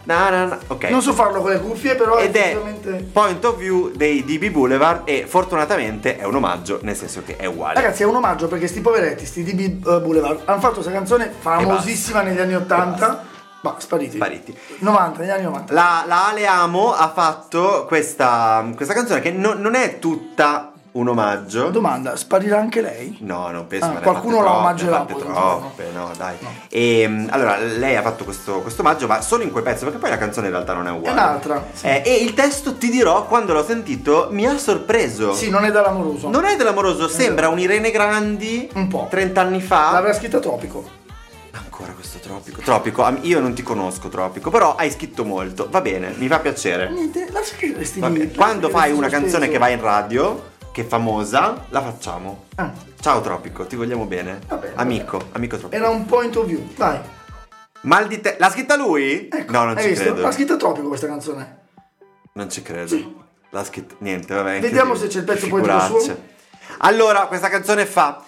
Na, 0.03 0.29
na, 0.31 0.45
na. 0.47 0.59
Ok. 0.67 0.89
Non 0.89 1.01
so 1.01 1.13
farlo 1.13 1.39
con 1.39 1.51
le 1.51 1.59
cuffie, 1.61 1.95
però 1.95 2.17
Ed 2.17 2.35
è 2.35 2.39
effettivamente... 2.39 3.09
point 3.13 3.45
of 3.45 3.55
view 3.57 3.91
dei 3.95 4.25
DB 4.25 4.49
Boulevard 4.51 5.03
e 5.05 5.25
fortunatamente 5.27 6.17
è 6.17 6.25
un 6.25 6.35
omaggio, 6.35 6.79
nel 6.81 6.97
senso 6.97 7.23
che 7.25 7.37
è 7.37 7.45
uguale. 7.45 7.75
Ragazzi, 7.75 8.03
è 8.03 8.05
un 8.05 8.15
omaggio 8.17 8.49
perché 8.49 8.67
sti 8.67 8.81
poveretti, 8.81 9.25
sti 9.25 9.43
DB 9.45 10.01
Boulevard, 10.01 10.41
hanno 10.43 10.59
fatto 10.59 10.73
questa 10.75 10.91
canzone 10.91 11.31
famosissima 11.39 12.21
negli 12.21 12.39
anni 12.39 12.55
80. 12.55 13.35
Ma 13.61 13.75
spariti. 13.79 14.15
Spariti. 14.17 14.57
90, 14.79 15.19
negli 15.19 15.29
anni 15.29 15.43
90. 15.43 15.73
La, 15.73 16.03
la 16.07 16.27
Ale 16.27 16.45
Amo 16.45 16.93
ha 16.93 17.09
fatto 17.09 17.85
questa, 17.87 18.65
questa 18.75 18.93
canzone 18.93 19.19
che 19.19 19.31
non- 19.31 19.59
non 19.59 19.73
è 19.75 19.99
tutta 19.99 20.71
un 20.91 21.09
omaggio. 21.09 21.69
Domanda, 21.69 22.15
sparirà 22.15 22.57
anche 22.57 22.81
lei? 22.81 23.17
No, 23.21 23.49
non 23.51 23.67
penso. 23.67 23.85
Ah, 23.87 23.99
qualcuno 23.99 24.41
la 24.41 24.57
omaggerà 24.57 24.97
fatte 24.97 25.15
troppe, 25.15 25.89
no, 25.93 26.11
dai. 26.17 26.35
E 26.69 27.25
allora 27.29 27.57
lei 27.57 27.95
ha 27.95 28.01
fatto 28.01 28.23
questo, 28.23 28.61
questo 28.61 28.81
omaggio, 28.81 29.05
ma 29.05 29.21
solo 29.21 29.43
in 29.43 29.51
quel 29.51 29.63
pezzo, 29.63 29.83
perché 29.83 29.99
poi 29.99 30.09
la 30.09 30.17
canzone 30.17 30.47
in 30.47 30.53
realtà 30.53 30.73
non 30.73 30.87
è 30.87 30.91
uguale. 30.91 31.09
È 31.19 31.21
un'altra, 31.21 31.63
sì. 31.71 31.85
Eh, 31.85 32.01
e 32.03 32.15
il 32.23 32.33
testo, 32.33 32.77
ti 32.77 32.89
dirò, 32.89 33.25
quando 33.27 33.53
l'ho 33.53 33.63
sentito, 33.65 34.29
mi 34.31 34.47
ha 34.47 34.57
sorpreso. 34.57 35.33
Sì, 35.35 35.49
non 35.51 35.65
è 35.65 35.71
dall'amoroso. 35.71 36.29
Non 36.29 36.45
è 36.45 36.55
dell'amoroso, 36.55 37.07
sembra 37.07 37.47
un 37.49 37.59
Irene 37.59 37.91
Grandi 37.91 38.67
Un 38.73 38.87
po'. 38.87 39.05
30 39.09 39.41
anni 39.41 39.61
fa. 39.61 39.91
L'avrà 39.91 40.13
scritta 40.13 40.39
Tropico. 40.39 41.05
Ancora 41.79 41.93
questo 41.95 42.17
Tropico. 42.17 42.61
Tropico, 42.61 43.07
io 43.21 43.39
non 43.39 43.53
ti 43.53 43.61
conosco 43.61 44.09
Tropico, 44.09 44.49
però 44.49 44.73
hai 44.75 44.89
scritto 44.89 45.23
molto. 45.23 45.67
Va 45.69 45.79
bene, 45.79 46.11
mi 46.17 46.27
fa 46.27 46.39
piacere. 46.39 46.89
Niente, 46.89 47.29
lascia 47.29 47.55
che 47.55 47.71
resti 47.77 47.99
Va 47.99 48.07
lì. 48.07 48.13
bene. 48.13 48.25
lascia 48.25 48.41
Quando 48.41 48.69
fai 48.69 48.91
una 48.91 49.09
canzone 49.09 49.47
che 49.47 49.59
va 49.59 49.69
in 49.69 49.79
radio, 49.79 50.53
che 50.71 50.81
è 50.81 50.85
famosa, 50.87 51.65
la 51.69 51.83
facciamo. 51.83 52.45
Ah, 52.55 52.73
Ciao 52.99 53.21
Tropico, 53.21 53.67
ti 53.67 53.75
vogliamo 53.75 54.05
bene. 54.05 54.39
Va 54.47 54.55
bene, 54.55 54.73
va 54.73 54.81
amico, 54.81 55.21
amico 55.33 55.57
Tropico. 55.57 55.79
era 55.79 55.91
un 55.91 56.07
point 56.07 56.35
of 56.35 56.47
view. 56.47 56.67
Vai. 56.77 56.99
Mal 57.81 58.07
di 58.07 58.21
te. 58.21 58.37
L'ha 58.39 58.49
scritta 58.49 58.75
lui? 58.75 59.27
Ecco, 59.31 59.51
no, 59.51 59.65
non 59.65 59.77
ci 59.77 59.89
visto? 59.89 60.03
credo. 60.03 60.21
L'ha 60.23 60.31
scritta 60.31 60.55
Tropico 60.55 60.87
questa 60.87 61.05
canzone. 61.05 61.57
Non 62.33 62.49
ci 62.49 62.63
credo. 62.63 63.25
L'ha 63.51 63.63
scritta. 63.63 63.93
Niente, 63.99 64.33
vabbè. 64.33 64.61
Vediamo 64.61 64.95
incredibile. 64.95 64.97
se 64.97 65.07
c'è 65.09 65.19
il 65.19 65.25
pezzo 65.25 65.47
poetico 65.47 65.99
suo. 65.99 66.17
Allora, 66.79 67.27
questa 67.27 67.49
canzone 67.49 67.85
fa. 67.85 68.23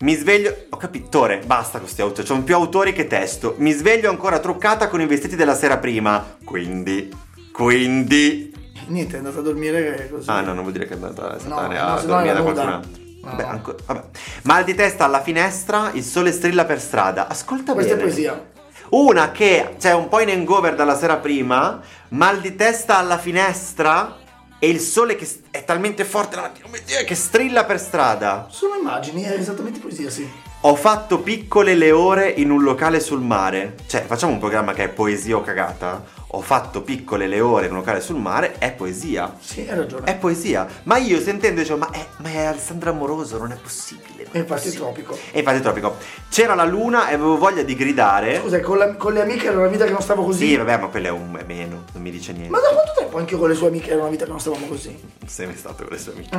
Mi 0.00 0.14
sveglio. 0.14 0.54
Ho 0.70 0.76
capito, 0.76 1.08
Tore, 1.08 1.40
basta 1.44 1.72
con 1.78 1.82
questi 1.82 2.02
autori. 2.02 2.26
C'ho 2.28 2.42
più 2.42 2.54
autori 2.54 2.92
che 2.92 3.06
testo. 3.06 3.54
Mi 3.58 3.72
sveglio 3.72 4.10
ancora 4.10 4.38
truccata 4.40 4.88
con 4.88 5.00
i 5.00 5.06
vestiti 5.06 5.36
della 5.36 5.54
sera 5.54 5.78
prima. 5.78 6.36
Quindi. 6.44 7.10
Quindi. 7.50 8.52
Niente, 8.88 9.14
è 9.14 9.18
andata 9.18 9.38
a 9.38 9.42
dormire 9.42 10.08
così. 10.10 10.28
Ah, 10.28 10.40
no, 10.42 10.52
non 10.52 10.60
vuol 10.60 10.72
dire 10.72 10.86
che 10.86 10.92
è 10.92 10.96
andata 10.96 11.30
a 11.32 11.38
No, 11.46 11.56
a 11.58 12.00
dormire 12.02 12.34
da 12.34 12.42
qualcun 12.42 12.68
altro. 12.68 12.90
No, 13.22 13.30
Vabbè, 13.30 13.42
ancora- 13.42 13.76
vabbè. 13.86 14.02
Mal 14.42 14.64
di 14.64 14.74
testa 14.74 15.04
alla 15.06 15.22
finestra, 15.22 15.90
il 15.94 16.04
sole 16.04 16.30
strilla 16.30 16.64
per 16.66 16.80
strada. 16.80 17.26
Ascolta 17.26 17.72
Questa 17.72 17.94
è 17.94 17.96
bene. 17.96 18.08
poesia. 18.08 18.50
Una 18.90 19.32
che 19.32 19.74
c'è 19.80 19.92
un 19.94 20.08
po' 20.08 20.20
in 20.20 20.28
hangover 20.28 20.76
dalla 20.76 20.96
sera 20.96 21.16
prima, 21.16 21.80
mal 22.10 22.40
di 22.40 22.54
testa 22.54 22.98
alla 22.98 23.18
finestra 23.18 24.16
e 24.58 24.68
il 24.68 24.80
sole 24.80 25.16
che 25.16 25.28
è 25.50 25.64
talmente 25.64 26.04
forte 26.04 26.36
la 26.36 26.42
mattina 26.42 27.00
che 27.00 27.14
strilla 27.14 27.64
per 27.64 27.78
strada. 27.78 28.46
Sono 28.50 28.74
immagini, 28.76 29.22
è 29.22 29.32
esattamente 29.32 29.78
poesia, 29.78 30.10
sì. 30.10 30.28
Ho 30.60 30.74
fatto 30.74 31.20
piccole 31.20 31.74
le 31.74 31.92
ore 31.92 32.28
in 32.28 32.50
un 32.50 32.62
locale 32.62 32.98
sul 33.00 33.20
mare. 33.20 33.74
Cioè, 33.86 34.04
facciamo 34.04 34.32
un 34.32 34.38
programma 34.38 34.72
che 34.72 34.84
è 34.84 34.88
poesia 34.88 35.36
o 35.36 35.42
cagata? 35.42 36.15
Ho 36.36 36.42
fatto 36.42 36.82
piccole 36.82 37.26
le 37.26 37.40
ore 37.40 37.64
in 37.64 37.70
un 37.72 37.78
locale 37.78 38.02
sul 38.02 38.16
mare, 38.18 38.56
è 38.58 38.70
poesia. 38.70 39.34
Sì, 39.40 39.60
hai 39.66 39.74
ragione. 39.74 40.04
È 40.04 40.16
poesia. 40.16 40.66
Ma 40.82 40.98
io 40.98 41.18
sentendo 41.18 41.62
dicevo, 41.62 41.78
ma 41.78 41.90
è, 41.90 42.04
ma 42.18 42.28
è 42.30 42.44
Alessandra 42.44 42.90
Amoroso, 42.90 43.38
non 43.38 43.52
è 43.52 43.56
possibile. 43.56 44.26
non 44.30 44.42
infatti 44.42 44.42
è 44.42 44.44
possibile." 44.44 44.76
tropico. 44.80 45.18
E 45.32 45.38
infatti 45.38 45.56
è 45.56 45.60
tropico. 45.62 45.96
C'era 46.28 46.54
la 46.54 46.64
luna 46.66 47.08
e 47.08 47.14
avevo 47.14 47.38
voglia 47.38 47.62
di 47.62 47.74
gridare. 47.74 48.38
Scusa, 48.40 48.60
con, 48.60 48.76
la- 48.76 48.94
con 48.96 49.14
le 49.14 49.22
amiche 49.22 49.46
era 49.46 49.56
una 49.56 49.68
vita 49.68 49.86
che 49.86 49.92
non 49.92 50.02
stavo 50.02 50.24
così. 50.24 50.46
Sì, 50.46 50.56
vabbè, 50.56 50.76
ma 50.76 50.88
quello 50.88 51.06
è, 51.06 51.10
un, 51.10 51.38
è 51.40 51.44
meno, 51.44 51.84
non 51.94 52.02
mi 52.02 52.10
dice 52.10 52.32
niente. 52.32 52.50
Ma 52.50 52.60
da 52.60 52.68
quanto 52.68 52.92
tempo 52.98 53.16
anche 53.16 53.34
con 53.38 53.48
le 53.48 53.54
sue 53.54 53.68
amiche 53.68 53.90
era 53.92 54.00
una 54.02 54.10
vita 54.10 54.24
che 54.24 54.30
non 54.30 54.38
stavamo 54.40 54.66
così? 54.66 54.94
Sei 55.24 55.46
mai 55.46 55.56
stato 55.56 55.84
con 55.84 55.92
le 55.92 55.98
sue 55.98 56.12
amiche. 56.12 56.38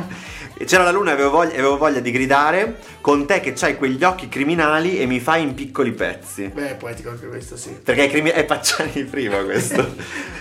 E 0.58 0.64
C'era 0.64 0.84
la 0.84 0.92
luna 0.92 1.10
e 1.10 1.14
avevo 1.14 1.30
voglia, 1.30 1.54
avevo 1.54 1.76
voglia 1.76 1.98
di 1.98 2.12
gridare 2.12 2.78
con 3.00 3.26
te 3.26 3.40
che 3.40 3.52
c'hai 3.52 3.76
quegli 3.76 4.04
occhi 4.04 4.28
criminali 4.28 5.00
e 5.00 5.06
mi 5.06 5.18
fai 5.18 5.42
in 5.42 5.54
piccoli 5.54 5.90
pezzi. 5.90 6.46
Beh, 6.54 6.70
è 6.70 6.76
poetico 6.76 7.10
anche 7.10 7.26
questo, 7.26 7.56
sì. 7.56 7.70
Perché 7.70 8.04
è, 8.04 8.08
crimi- 8.08 8.30
è 8.30 8.44
Pacciani 8.44 8.92
di 8.92 9.02
prima 9.04 9.42
questo. 9.42 9.87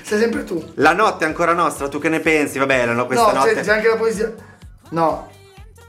Sei 0.04 0.20
sempre 0.20 0.44
tu. 0.44 0.64
la 0.76 0.94
notte 0.94 1.26
è 1.26 1.28
ancora 1.28 1.54
nostra, 1.54 1.88
tu 1.88 2.00
che 2.00 2.10
ne 2.10 2.20
pensi? 2.20 2.58
Vabbè, 2.60 2.86
la 2.86 2.94
no- 2.94 3.06
questa 3.06 3.32
no, 3.34 3.42
c'è, 3.44 3.50
notte... 3.50 3.62
c'è 3.62 3.72
anche 3.72 3.88
la 3.88 3.96
poesia. 3.96 4.34
No. 4.90 5.30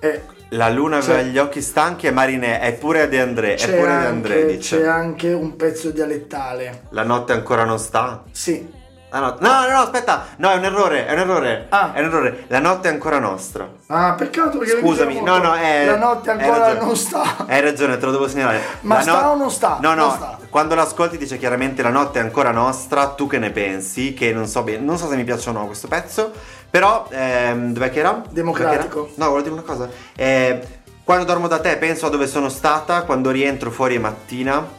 Eh, 0.00 0.23
La 0.50 0.71
luna 0.71 0.97
aveva 0.99 1.19
C'è- 1.19 1.25
gli 1.25 1.37
occhi 1.38 1.61
stanchi 1.61 2.07
e 2.07 2.11
Marinè, 2.11 2.61
è 2.61 2.73
pure 2.73 3.07
De 3.09 3.21
André, 3.21 3.53
è 3.53 3.57
c'è, 3.57 3.67
pure 3.77 3.87
De 3.88 3.93
anche, 3.93 4.07
André, 4.09 4.47
dice. 4.47 4.79
c'è 4.81 4.87
anche 4.87 5.33
un 5.33 5.57
pezzo 5.57 5.91
dialettale. 5.91 6.85
La 6.91 7.03
notte 7.03 7.33
ancora 7.35 7.65
non 7.65 7.79
sta? 7.79 8.25
Sì. 8.31 8.67
La 9.11 9.21
notte... 9.21 9.43
No, 9.43 9.61
no, 9.62 9.69
no, 9.71 9.79
aspetta, 9.81 10.27
no, 10.37 10.50
è 10.50 10.57
un 10.57 10.65
errore, 10.65 11.07
è 11.07 11.12
un 11.15 11.19
errore. 11.21 11.67
Ah. 11.71 11.93
È 11.95 12.00
un 12.00 12.07
errore. 12.07 12.45
La 12.49 12.59
notte 12.59 12.88
è 12.88 12.93
ancora 12.93 13.19
nostra. 13.19 13.67
Ah, 13.87 14.12
peccato 14.12 14.59
perché 14.59 14.75
mi 14.75 14.81
Scusami, 14.83 15.23
no, 15.23 15.38
no, 15.38 15.55
è. 15.55 15.87
La 15.87 15.97
notte 15.97 16.31
ancora 16.31 16.75
non 16.75 16.95
sta. 16.95 17.47
Hai 17.47 17.61
ragione, 17.62 17.97
te 17.97 18.05
lo 18.05 18.12
devo 18.12 18.29
segnalare. 18.29 18.61
Ma 18.83 18.97
La 18.97 19.00
sta 19.00 19.31
o 19.31 19.37
non 19.37 19.50
sta? 19.50 19.79
No, 19.81 19.95
no, 19.95 20.07
Non 20.07 20.15
sta. 20.15 20.38
quando 20.50 20.75
l'ascolti 20.75 21.17
dice 21.17 21.38
chiaramente 21.38 21.83
la 21.83 21.88
notte 21.88 22.19
è 22.19 22.23
ancora 22.23 22.50
nostra, 22.50 23.07
tu 23.09 23.27
che 23.27 23.38
ne 23.38 23.50
pensi? 23.50 24.12
Che 24.12 24.31
non 24.33 24.47
so 24.47 24.62
bene, 24.62 24.85
non 24.85 24.99
so 24.99 25.09
se 25.09 25.17
mi 25.17 25.25
piace 25.25 25.49
o 25.49 25.53
no 25.53 25.65
questo 25.65 25.88
pezzo, 25.88 26.31
però, 26.69 27.07
ehm, 27.09 27.73
dov'è 27.73 27.91
che 27.91 28.00
era? 28.00 28.21
Democratico. 28.29 29.05
Che 29.07 29.12
era? 29.15 29.25
No, 29.25 29.31
volevo 29.31 29.41
dire 29.41 29.55
una 29.55 29.62
cosa. 29.62 29.88
Eh, 30.15 30.61
quando 31.03 31.25
dormo 31.25 31.49
da 31.49 31.61
te 31.61 31.79
penso 31.79 32.05
a 32.05 32.11
dove 32.11 32.27
sono 32.27 32.50
stata, 32.50 33.05
quando 33.05 33.31
rientro 33.31 33.71
fuori 33.71 33.97
è 33.97 33.99
mattina. 33.99 34.77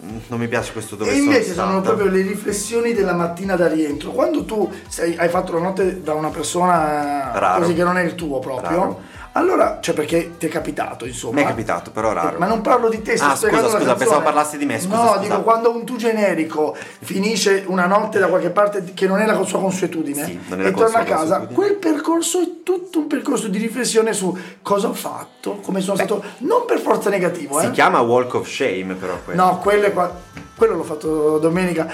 Non 0.00 0.38
mi 0.38 0.46
piace 0.46 0.70
questo 0.72 0.94
dove 0.94 1.10
e 1.10 1.14
sono 1.14 1.24
invece 1.24 1.52
stata. 1.52 1.68
sono 1.68 1.80
proprio 1.80 2.06
le 2.06 2.22
riflessioni 2.22 2.92
della 2.92 3.14
mattina 3.14 3.56
da 3.56 3.66
rientro. 3.66 4.12
Quando 4.12 4.44
tu 4.44 4.70
sei- 4.86 5.16
hai 5.16 5.28
fatto 5.28 5.52
la 5.54 5.58
notte 5.58 6.02
da 6.02 6.14
una 6.14 6.28
persona 6.28 7.32
Raro. 7.34 7.62
così 7.62 7.74
che 7.74 7.82
non 7.82 7.98
è 7.98 8.02
il 8.04 8.14
tuo 8.14 8.38
proprio, 8.38 8.78
Raro. 8.78 9.00
Allora, 9.32 9.78
cioè 9.80 9.94
perché 9.94 10.36
ti 10.38 10.46
è 10.46 10.48
capitato, 10.48 11.04
insomma. 11.06 11.34
Mi 11.36 11.42
è 11.42 11.46
capitato, 11.46 11.90
però 11.90 12.12
raro. 12.12 12.36
Eh, 12.36 12.38
Ma 12.38 12.46
non 12.46 12.60
parlo 12.60 12.88
di 12.88 13.00
te, 13.02 13.16
sto 13.16 13.26
Ah, 13.26 13.36
scusa, 13.36 13.50
scusa, 13.62 13.70
canzone. 13.76 13.94
pensavo 13.94 14.22
parlassi 14.22 14.58
di 14.58 14.64
me, 14.64 14.80
scusa, 14.80 14.96
No, 14.96 15.06
scusa. 15.08 15.18
dico 15.18 15.42
quando 15.42 15.70
un 15.70 15.84
tu 15.84 15.96
generico 15.96 16.76
finisce 17.00 17.64
una 17.66 17.86
notte 17.86 18.18
da 18.18 18.26
qualche 18.28 18.50
parte 18.50 18.82
che 18.94 19.06
non 19.06 19.20
è 19.20 19.26
la 19.26 19.40
sua 19.44 19.60
consuetudine 19.60 20.24
Sì, 20.24 20.40
non 20.48 20.60
è 20.60 20.62
la 20.64 20.68
e 20.70 20.72
torna 20.72 20.98
a 20.98 21.04
casa, 21.04 21.40
quel 21.46 21.74
percorso 21.76 22.40
è 22.40 22.46
tutto 22.64 22.98
un 22.98 23.06
percorso 23.06 23.48
di 23.48 23.58
riflessione 23.58 24.12
su 24.12 24.36
cosa 24.62 24.88
ho 24.88 24.94
fatto, 24.94 25.58
come 25.62 25.80
sono 25.80 25.96
stato, 25.96 26.22
non 26.38 26.64
per 26.66 26.78
forza 26.80 27.08
negativo, 27.10 27.60
Si 27.60 27.66
eh. 27.66 27.70
chiama 27.70 28.00
Walk 28.00 28.34
of 28.34 28.48
Shame, 28.48 28.94
però. 28.94 29.18
quello. 29.24 29.42
No, 29.44 29.58
quello 29.58 29.86
è 29.86 29.92
qua- 29.92 30.12
quello 30.58 30.74
l'ho 30.74 30.82
fatto 30.82 31.38
domenica. 31.38 31.86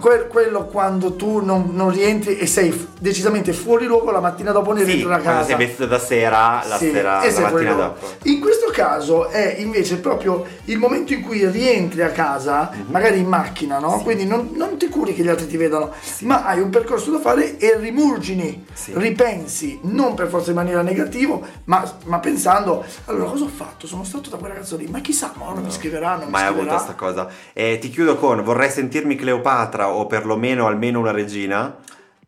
Que- 0.00 0.26
quello 0.28 0.64
quando 0.66 1.16
tu 1.16 1.44
non, 1.44 1.70
non 1.72 1.90
rientri 1.90 2.38
e 2.38 2.46
sei 2.46 2.70
f- 2.70 2.86
decisamente 2.98 3.52
fuori 3.52 3.84
luogo 3.84 4.10
la 4.10 4.20
mattina 4.20 4.52
dopo 4.52 4.72
ne 4.72 4.84
Sì, 4.84 4.92
rientri 4.92 5.12
a 5.12 5.18
casa. 5.18 5.44
sei 5.48 5.56
vestito 5.56 5.86
da 5.86 5.98
sera, 5.98 6.62
la, 6.66 6.76
Sì, 6.78 6.90
sera, 6.90 7.22
la 7.30 7.40
mattina 7.40 7.74
dopo. 7.74 8.06
In 8.22 8.40
questo 8.40 8.70
caso 8.72 9.28
è 9.28 9.56
invece 9.58 9.98
proprio 9.98 10.46
il 10.66 10.78
momento 10.78 11.12
in 11.12 11.20
cui 11.22 11.44
rientri 11.46 12.00
a 12.02 12.08
casa, 12.10 12.70
Mhm. 12.72 12.84
magari 12.90 13.18
in 13.18 13.26
macchina, 13.26 13.78
no? 13.78 14.00
Quindi 14.02 14.24
non, 14.24 14.50
non 14.54 14.78
ti 14.78 14.88
curi 14.88 15.12
che 15.14 15.22
gli 15.22 15.28
altri 15.28 15.46
ti 15.48 15.56
vedano, 15.58 15.90
ma 16.20 16.44
hai 16.46 16.60
un 16.60 16.70
percorso 16.70 17.10
da 17.10 17.18
fare 17.18 17.58
e 17.58 17.76
rimurgini, 17.76 18.64
Sì. 18.72 18.92
ripensi, 18.94 19.78
non 19.82 20.14
per 20.14 20.28
forza 20.28 20.50
in 20.50 20.56
maniera 20.56 20.80
negativa, 20.80 21.38
ma, 21.64 21.84
ma 22.04 22.18
pensando, 22.20 22.82
allora 23.06 23.28
cosa 23.28 23.44
ho 23.44 23.48
fatto? 23.54 23.86
Sono 23.86 24.04
stato 24.04 24.30
da 24.30 24.36
quel 24.38 24.52
ragazzo 24.52 24.76
lì, 24.76 24.86
ma 24.86 25.00
chissà, 25.00 25.32
ma 25.36 25.50
ora 25.50 25.60
mi 25.60 25.70
scriveranno, 25.70 26.24
mi 26.24 26.30
Mai 26.30 26.46
avuto 26.46 26.66
questa 26.68 26.94
cosa. 26.94 27.28
E 27.52 27.78
ti 27.78 27.90
chiudo 27.90 28.11
con 28.16 28.42
vorrei 28.42 28.70
sentirmi 28.70 29.16
Cleopatra 29.16 29.88
o 29.90 30.06
perlomeno 30.06 30.66
almeno 30.66 30.98
una 31.00 31.10
regina. 31.12 31.76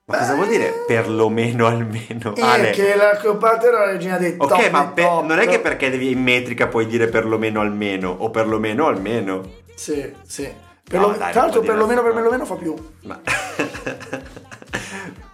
Ma 0.06 0.18
cosa 0.18 0.34
vuol 0.34 0.48
dire 0.48 0.84
perlomeno 0.86 1.66
almeno? 1.66 2.34
E 2.36 2.42
Ale. 2.42 2.70
che 2.70 2.94
la 2.94 3.16
Cleopatra 3.16 3.68
era 3.68 3.78
la 3.86 3.90
regina 3.92 4.18
dei 4.18 4.36
top 4.36 4.50
Ok, 4.52 4.70
ma 4.70 4.80
dei 4.84 4.92
per- 4.94 5.04
top. 5.06 5.24
non 5.24 5.38
è 5.38 5.46
che 5.46 5.60
perché 5.60 5.88
devi 5.90 6.10
in 6.10 6.22
metrica 6.22 6.66
puoi 6.66 6.86
dire 6.86 7.08
perlomeno 7.08 7.60
almeno 7.60 8.14
o 8.18 8.28
perlomeno 8.30 8.86
almeno. 8.86 9.42
Sì, 9.74 10.12
sì. 10.26 10.46
Per 10.86 11.00
No, 11.00 11.06
lo- 11.08 11.16
dai, 11.16 11.32
tra 11.32 11.40
l'altro 11.42 11.62
perlomeno 11.62 12.02
per 12.02 12.12
perlomeno 12.12 12.44
fa 12.44 12.54
più. 12.56 12.74
Ma 13.04 13.18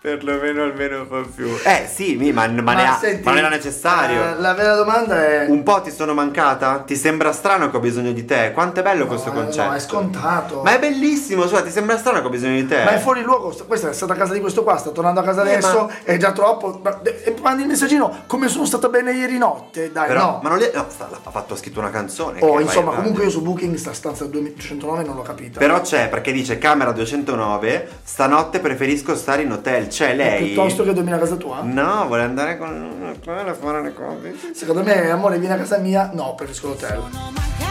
Perlomeno 0.02 0.62
almeno 0.62 1.00
un 1.02 1.08
po' 1.08 1.20
più. 1.34 1.54
Eh 1.62 1.86
sì, 1.92 2.16
mi- 2.16 2.32
ma, 2.32 2.46
ma 2.48 2.72
ne 2.72 2.88
ha- 2.88 2.96
senti, 2.98 3.22
ma 3.22 3.32
non 3.32 3.40
era 3.40 3.48
necessario. 3.50 4.28
eh, 4.30 4.40
la 4.40 4.54
vera 4.54 4.74
domanda 4.74 5.22
è... 5.22 5.44
Un 5.46 5.62
po' 5.62 5.82
ti 5.82 5.90
sono 5.90 6.14
mancata? 6.14 6.78
Ti 6.86 6.96
sembra 6.96 7.32
strano 7.32 7.70
che 7.70 7.76
ho 7.76 7.80
bisogno 7.80 8.10
di 8.12 8.24
te? 8.24 8.52
Quanto 8.54 8.80
è 8.80 8.82
bello 8.82 9.02
No, 9.02 9.08
questo 9.08 9.28
eh, 9.28 9.32
concetto? 9.34 9.68
No, 9.68 9.74
è 9.74 9.78
scontato. 9.78 10.62
Ma 10.62 10.74
è 10.74 10.78
bellissimo, 10.78 11.46
cioè, 11.46 11.62
ti 11.62 11.70
sembra 11.70 11.98
strano 11.98 12.22
che 12.22 12.26
ho 12.28 12.30
bisogno 12.30 12.54
di 12.54 12.66
te? 12.66 12.82
Ma 12.82 12.92
è 12.94 12.98
fuori 12.98 13.20
luogo, 13.20 13.54
questa 13.66 13.90
è 13.90 13.92
stata 13.92 14.14
a 14.14 14.16
casa 14.16 14.32
di 14.32 14.40
questo 14.40 14.62
qua, 14.62 14.78
sta 14.78 14.88
tornando 14.88 15.20
a 15.20 15.22
casa 15.22 15.44
Eh, 15.44 15.52
adesso, 15.56 15.82
ma- 15.82 15.92
è 16.02 16.16
già 16.16 16.32
troppo. 16.32 16.80
Ma- 16.82 16.98
E 17.02 17.34
mandi 17.42 17.60
il 17.62 17.68
messaggino 17.68 18.22
come 18.26 18.48
sono 18.48 18.64
stata 18.64 18.88
bene 18.88 19.12
ieri 19.12 19.36
notte, 19.36 19.92
dai, 19.92 20.06
Però, 20.08 20.20
no. 20.24 20.40
ma 20.42 20.48
non 20.48 20.56
le- 20.56 20.72
no, 20.74 20.86
sta- 20.88 21.10
ha 21.24 21.30
fatto 21.30 21.52
ha 21.52 21.56
scritto 21.58 21.78
una 21.78 21.90
canzone. 21.90 22.38
Oh, 22.40 22.54
che 22.56 22.62
insomma, 22.62 22.92
comunque 22.94 23.24
io 23.24 23.30
su 23.30 23.42
Booking 23.42 23.74
sta 23.76 23.92
stanza 23.92 24.24
209 24.24 25.04
non 25.04 25.14
l'ho 25.14 25.22
capita. 25.22 25.58
Però 25.58 25.78
c'è 25.82 26.08
perché 26.08 26.32
dice 26.32 26.56
camera 26.56 26.90
209, 26.92 27.86
stanotte 28.02 28.60
preferisco 28.60 29.14
stare 29.14 29.42
in 29.42 29.52
hotel. 29.52 29.88
C'è 29.90 30.14
lei. 30.14 30.46
Piuttosto 30.46 30.84
che 30.84 30.92
dormire 30.92 31.16
a 31.16 31.18
casa 31.18 31.34
tua? 31.34 31.62
No, 31.62 32.06
vuole 32.06 32.22
andare 32.22 32.56
con 32.56 33.16
quella 33.22 33.50
a 33.50 33.54
fare 33.54 33.82
le 33.82 33.92
cose. 33.92 34.34
Secondo 34.54 34.82
me, 34.84 35.10
amore, 35.10 35.38
vieni 35.38 35.54
a 35.54 35.58
casa 35.58 35.78
mia? 35.78 36.10
No, 36.12 36.34
preferisco 36.36 36.68
l'hotel. 36.68 37.00
Sono 37.10 37.32
mancata, 37.34 37.69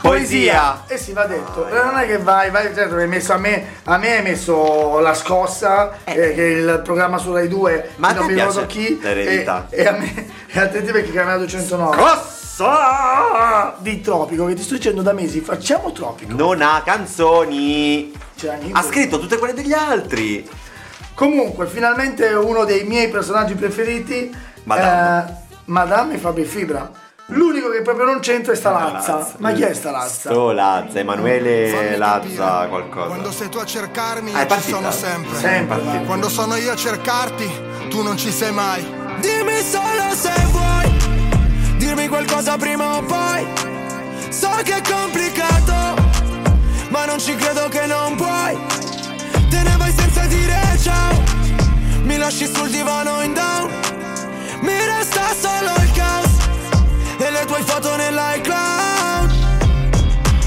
Poesia! 0.00 0.84
Eh 0.86 0.98
sì, 0.98 1.12
va 1.12 1.26
detto. 1.26 1.66
Eh, 1.66 1.72
non 1.72 1.98
è 1.98 2.06
che 2.06 2.18
vai, 2.18 2.50
vai, 2.50 2.72
certo, 2.74 2.94
hai 2.94 3.08
messo 3.08 3.32
a 3.32 3.38
me, 3.38 3.64
a 3.84 3.96
me 3.98 4.16
hai 4.16 4.22
messo 4.22 5.00
la 5.00 5.14
scossa, 5.14 5.98
eh, 6.04 6.14
che 6.14 6.34
è 6.34 6.50
il 6.58 6.80
programma 6.84 7.18
su 7.18 7.32
Rai 7.32 7.48
2, 7.48 7.90
Ma 7.96 8.12
non 8.12 8.26
mi 8.26 8.34
ricordo 8.34 8.66
piace 8.66 8.66
chi. 8.66 8.98
l'eredità? 9.00 9.66
E, 9.68 9.82
e 9.82 9.86
a 9.86 9.92
me, 9.92 10.26
e 10.46 10.60
a 10.60 10.68
te 10.68 10.80
perché 10.80 11.10
Camera 11.10 11.38
209. 11.38 11.96
Cosa? 11.96 13.74
Di 13.78 14.00
Tropico, 14.00 14.46
che 14.46 14.54
ti 14.54 14.62
sto 14.62 14.74
dicendo 14.74 15.02
da 15.02 15.12
mesi, 15.12 15.40
facciamo 15.40 15.90
Tropico. 15.92 16.32
Non 16.34 16.62
ha 16.62 16.82
canzoni. 16.84 18.12
Ha 18.72 18.82
scritto 18.82 19.18
tutte 19.18 19.38
quelle 19.38 19.54
degli 19.54 19.72
altri. 19.72 20.48
Comunque, 21.14 21.66
finalmente 21.66 22.28
uno 22.28 22.64
dei 22.64 22.84
miei 22.84 23.08
personaggi 23.08 23.54
preferiti, 23.54 24.30
eh, 24.30 25.24
Madame 25.66 26.14
e 26.14 26.18
Fabio 26.18 26.44
Fibra. 26.44 26.90
L'unico 27.30 27.70
che 27.70 27.82
proprio 27.82 28.04
non 28.04 28.20
c'entra 28.20 28.52
è 28.52 28.56
sta 28.56 28.70
Lazza. 28.70 29.32
Ma 29.38 29.52
chi 29.52 29.62
è 29.62 29.74
sta 29.74 29.90
Lazza? 29.90 30.30
Sto 30.30 30.52
Lazza, 30.52 31.00
Emanuele 31.00 31.68
Fammi 31.68 31.96
Lazza, 31.96 32.44
capire, 32.44 32.68
qualcosa. 32.68 33.06
Quando 33.06 33.32
sei 33.32 33.48
tu 33.48 33.58
a 33.58 33.64
cercarmi, 33.64 34.32
Ah, 34.32 34.42
io 34.42 34.48
ci 34.60 34.70
sono 34.70 34.90
sempre. 34.92 35.36
Sempre, 35.38 35.78
va. 35.80 35.92
Quando 36.06 36.28
sono 36.28 36.54
io 36.54 36.70
a 36.70 36.76
cercarti, 36.76 37.50
tu 37.88 38.02
non 38.02 38.16
ci 38.16 38.30
sei 38.30 38.52
mai. 38.52 38.80
Dimmi 39.18 39.60
solo 39.60 40.14
se 40.14 40.32
vuoi, 40.52 41.76
dirmi 41.78 42.06
qualcosa 42.06 42.56
prima 42.56 42.96
o 42.98 43.02
poi. 43.02 43.46
So 44.28 44.50
che 44.62 44.76
è 44.76 44.82
complicato, 44.88 46.00
ma 46.90 47.06
non 47.06 47.18
ci 47.18 47.34
credo 47.34 47.66
che 47.68 47.86
non 47.86 48.14
puoi. 48.14 48.56
Te 49.50 49.62
ne 49.62 49.76
vai 49.76 49.90
senza 49.92 50.26
dire 50.26 50.60
ciao, 50.80 51.20
mi 52.02 52.16
lasci 52.18 52.46
sul 52.46 52.68
divano 52.70 53.20
in 53.22 53.32
down. 53.34 53.70
Mi 54.60 54.72
resta 54.84 55.05
solo 55.40 55.72
il 55.82 55.90
caos 55.92 56.30
e 57.18 57.30
le 57.30 57.44
tue 57.46 57.62
foto 57.62 57.96
nell'iCloud. 57.96 59.34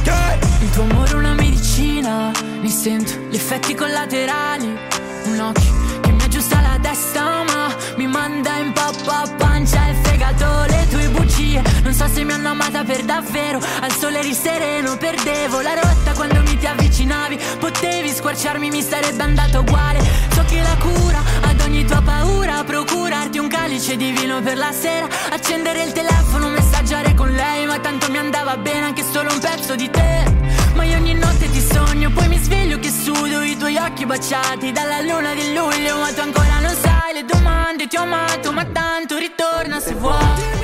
Yeah. 0.04 0.38
Il 0.62 0.70
tuo 0.72 0.84
amore 0.84 1.12
è 1.12 1.14
una 1.14 1.34
medicina, 1.34 2.32
ne 2.62 2.70
sento 2.70 3.14
gli 3.30 3.36
effetti 3.36 3.76
collaterali. 3.76 4.78
Un 5.26 5.40
occhio 5.40 6.00
che 6.02 6.12
mi 6.12 6.24
aggiusta 6.24 6.62
la 6.62 6.78
testa, 6.82 7.44
ma 7.44 7.76
mi 7.98 8.08
manda 8.08 8.58
in 8.58 8.72
pappa 8.74 9.24
pancia 9.38 9.88
e 9.90 9.94
fegato 10.02 10.66
le 10.68 10.88
tue 10.90 11.08
bugie. 11.10 11.62
Non 11.84 11.94
so 11.94 12.08
se 12.08 12.24
mi 12.24 12.32
hanno 12.32 12.50
amata 12.50 12.84
per 12.84 13.04
davvero. 13.04 13.60
Al 13.82 13.92
sole 13.92 14.20
eri 14.20 14.34
sereno, 14.34 14.98
perdevo 14.98 15.62
la 15.62 15.76
rotta 15.76 16.14
quando 16.14 16.42
mi 16.42 16.58
ti 16.58 16.66
avvicinavi. 16.66 17.40
Potevi 17.60 18.10
squarciarmi, 18.10 18.70
mi 18.70 18.82
sarebbe 18.82 19.22
andato 19.22 19.60
uguale. 19.60 20.00
So 20.34 20.44
che 20.46 20.62
la 20.62 20.76
cura 20.80 21.22
ad 21.42 21.59
ogni 21.70 21.86
tua 21.86 22.02
paura, 22.02 22.64
procurarti 22.64 23.38
un 23.38 23.48
calice 23.48 23.96
di 23.96 24.12
vino 24.12 24.42
per 24.42 24.58
la 24.58 24.72
sera, 24.72 25.08
accendere 25.30 25.84
il 25.84 25.92
telefono, 25.92 26.50
messaggiare 26.50 27.14
con 27.14 27.30
lei, 27.30 27.68
ma 27.68 27.80
tanto 27.80 28.10
mi 28.10 28.18
andava 28.18 28.58
bene 28.58 28.86
anche 28.86 29.04
solo 29.04 29.32
un 29.32 29.40
pezzo 29.40 29.76
di 29.76 29.90
te. 29.90 30.26
Ma 30.74 30.84
io 30.84 30.98
ogni 30.98 31.14
notte 31.14 31.50
ti 31.50 31.62
sogno, 31.62 32.10
poi 32.12 32.28
mi 32.28 32.38
sveglio 32.38 32.80
che 32.80 32.90
sudo 32.90 33.42
i 33.44 33.56
tuoi 33.56 33.78
occhi 33.78 34.06
baciati 34.06 34.72
dalla 34.72 35.00
luna 35.02 35.34
di 35.34 35.54
luglio, 35.54 35.98
ma 36.00 36.12
tu 36.12 36.22
ancora 36.22 36.60
non 36.60 36.76
sai 36.76 37.14
le 37.14 37.26
domande, 37.26 37.88
ti 37.88 37.98
ho 37.98 38.02
amato, 38.02 38.52
ma 38.52 38.66
tanto 38.66 39.18
ritorna 39.40 39.80
se 39.80 39.94
vuoi. 39.94 40.18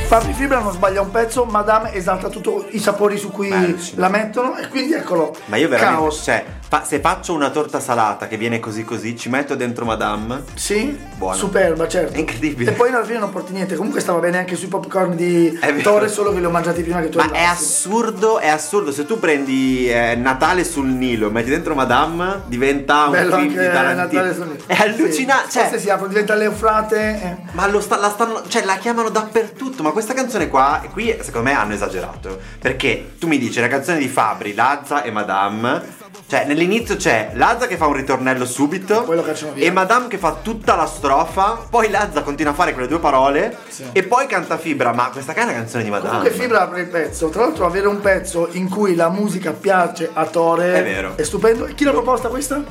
Fabio 0.07 0.33
Fibra 0.33 0.59
non 0.59 0.71
sbaglia 0.73 1.01
un 1.01 1.09
pezzo, 1.09 1.45
Madame 1.45 1.93
esalta 1.93 2.27
tutti 2.29 2.75
i 2.75 2.79
sapori 2.79 3.17
su 3.17 3.31
cui 3.31 3.47
Bellissimo. 3.47 4.01
la 4.01 4.09
mettono 4.09 4.55
e 4.57 4.67
quindi 4.67 4.93
eccolo. 4.93 5.35
Ma 5.45 5.55
io 5.55 5.67
veramente, 5.67 5.99
Caos. 6.01 6.21
cioè, 6.23 6.45
fa- 6.67 6.83
se 6.83 6.99
faccio 6.99 7.33
una 7.33 7.49
torta 7.49 7.79
salata 7.79 8.27
che 8.27 8.37
viene 8.37 8.59
così 8.59 8.83
così, 8.83 9.17
ci 9.17 9.29
metto 9.29 9.55
dentro 9.55 9.83
Madame. 9.83 10.43
Sì, 10.53 10.95
Buono. 11.15 11.35
superba, 11.35 11.87
certo. 11.87 12.13
È 12.13 12.17
incredibile. 12.19 12.71
E 12.71 12.73
poi 12.75 12.89
alla 12.89 13.03
fine 13.03 13.17
non 13.17 13.31
porti 13.31 13.53
niente. 13.53 13.75
Comunque 13.75 13.99
stava 13.99 14.19
bene 14.19 14.37
anche 14.37 14.55
sui 14.55 14.67
popcorn 14.67 15.15
di. 15.15 15.57
Torre, 15.81 16.07
solo 16.07 16.31
che 16.33 16.39
li 16.39 16.45
ho 16.45 16.51
mangiati 16.51 16.83
prima 16.83 16.99
che 17.01 17.09
tu 17.09 17.17
Ma 17.17 17.31
è 17.31 17.43
assurdo, 17.43 18.37
è 18.39 18.47
assurdo. 18.49 18.91
Se 18.91 19.05
tu 19.05 19.17
prendi 19.19 19.89
eh, 19.89 20.13
Natale 20.15 20.63
sul 20.63 20.85
Nilo, 20.87 21.31
metti 21.31 21.49
dentro 21.49 21.73
Madame, 21.73 22.41
diventa 22.45 23.05
un 23.05 23.11
Bello 23.11 23.35
film 23.37 23.47
di 23.49 23.55
Tarantino. 23.55 24.21
Natale 24.21 24.33
sul 24.35 24.55
È 24.67 24.75
allucinante. 24.79 25.49
Sì. 25.49 25.57
Cioè, 25.57 25.63
Forse 25.69 25.79
si 25.79 25.89
apre, 25.89 26.07
diventa 26.09 26.35
le 26.35 26.43
eufrate. 26.43 26.97
eh. 26.99 27.35
Ma 27.53 27.67
lo 27.67 27.81
sta- 27.81 27.97
la 27.97 28.09
stanno, 28.09 28.43
cioè 28.47 28.63
la 28.65 28.77
chiamano 28.77 29.09
dappertutto, 29.09 29.83
ma 29.83 29.91
questa 29.91 30.13
canzone 30.13 30.49
qua, 30.49 30.81
qui 30.91 31.15
secondo 31.21 31.49
me 31.49 31.55
hanno 31.55 31.73
esagerato, 31.73 32.39
perché 32.59 33.13
tu 33.19 33.27
mi 33.27 33.37
dici 33.37 33.59
la 33.59 33.67
canzone 33.67 33.99
di 33.99 34.07
Fabri, 34.07 34.53
Lazza 34.53 35.03
e 35.03 35.11
Madame, 35.11 35.81
cioè 36.27 36.45
nell'inizio 36.45 36.95
c'è 36.95 37.31
Lazza 37.35 37.67
che 37.67 37.77
fa 37.77 37.85
un 37.87 37.93
ritornello 37.93 38.45
subito 38.45 39.03
Poi 39.03 39.15
lo 39.15 39.21
cacciano 39.23 39.51
via. 39.53 39.65
e 39.65 39.71
Madame 39.71 40.07
che 40.07 40.17
fa 40.17 40.37
tutta 40.41 40.75
la 40.75 40.85
strofa, 40.87 41.65
poi 41.69 41.89
Lazza 41.89 42.23
continua 42.23 42.51
a 42.51 42.55
fare 42.55 42.73
quelle 42.73 42.87
due 42.87 42.99
parole 42.99 43.55
Sì. 43.67 43.85
e 43.91 44.03
poi 44.03 44.25
canta 44.27 44.57
Fibra, 44.57 44.91
ma 44.93 45.09
questa 45.09 45.33
qua 45.33 45.43
è 45.43 45.45
una 45.45 45.53
canzone 45.53 45.83
di 45.83 45.89
Madame. 45.89 46.09
Comunque 46.17 46.31
Fibra 46.39 46.61
apre 46.61 46.81
il 46.81 46.87
pezzo. 46.87 47.29
Tra 47.29 47.41
l'altro 47.43 47.65
avere 47.65 47.87
un 47.87 48.01
pezzo 48.01 48.47
in 48.51 48.67
cui 48.69 48.95
la 48.95 49.09
musica 49.09 49.51
piace 49.51 50.09
a 50.11 50.25
Tore 50.25 50.73
È 50.73 50.83
vero. 50.83 51.13
È 51.15 51.23
stupendo. 51.23 51.65
E 51.67 51.75
chi 51.75 51.83
l'ha 51.83 51.91
proposta 51.91 52.29
questa? 52.29 52.63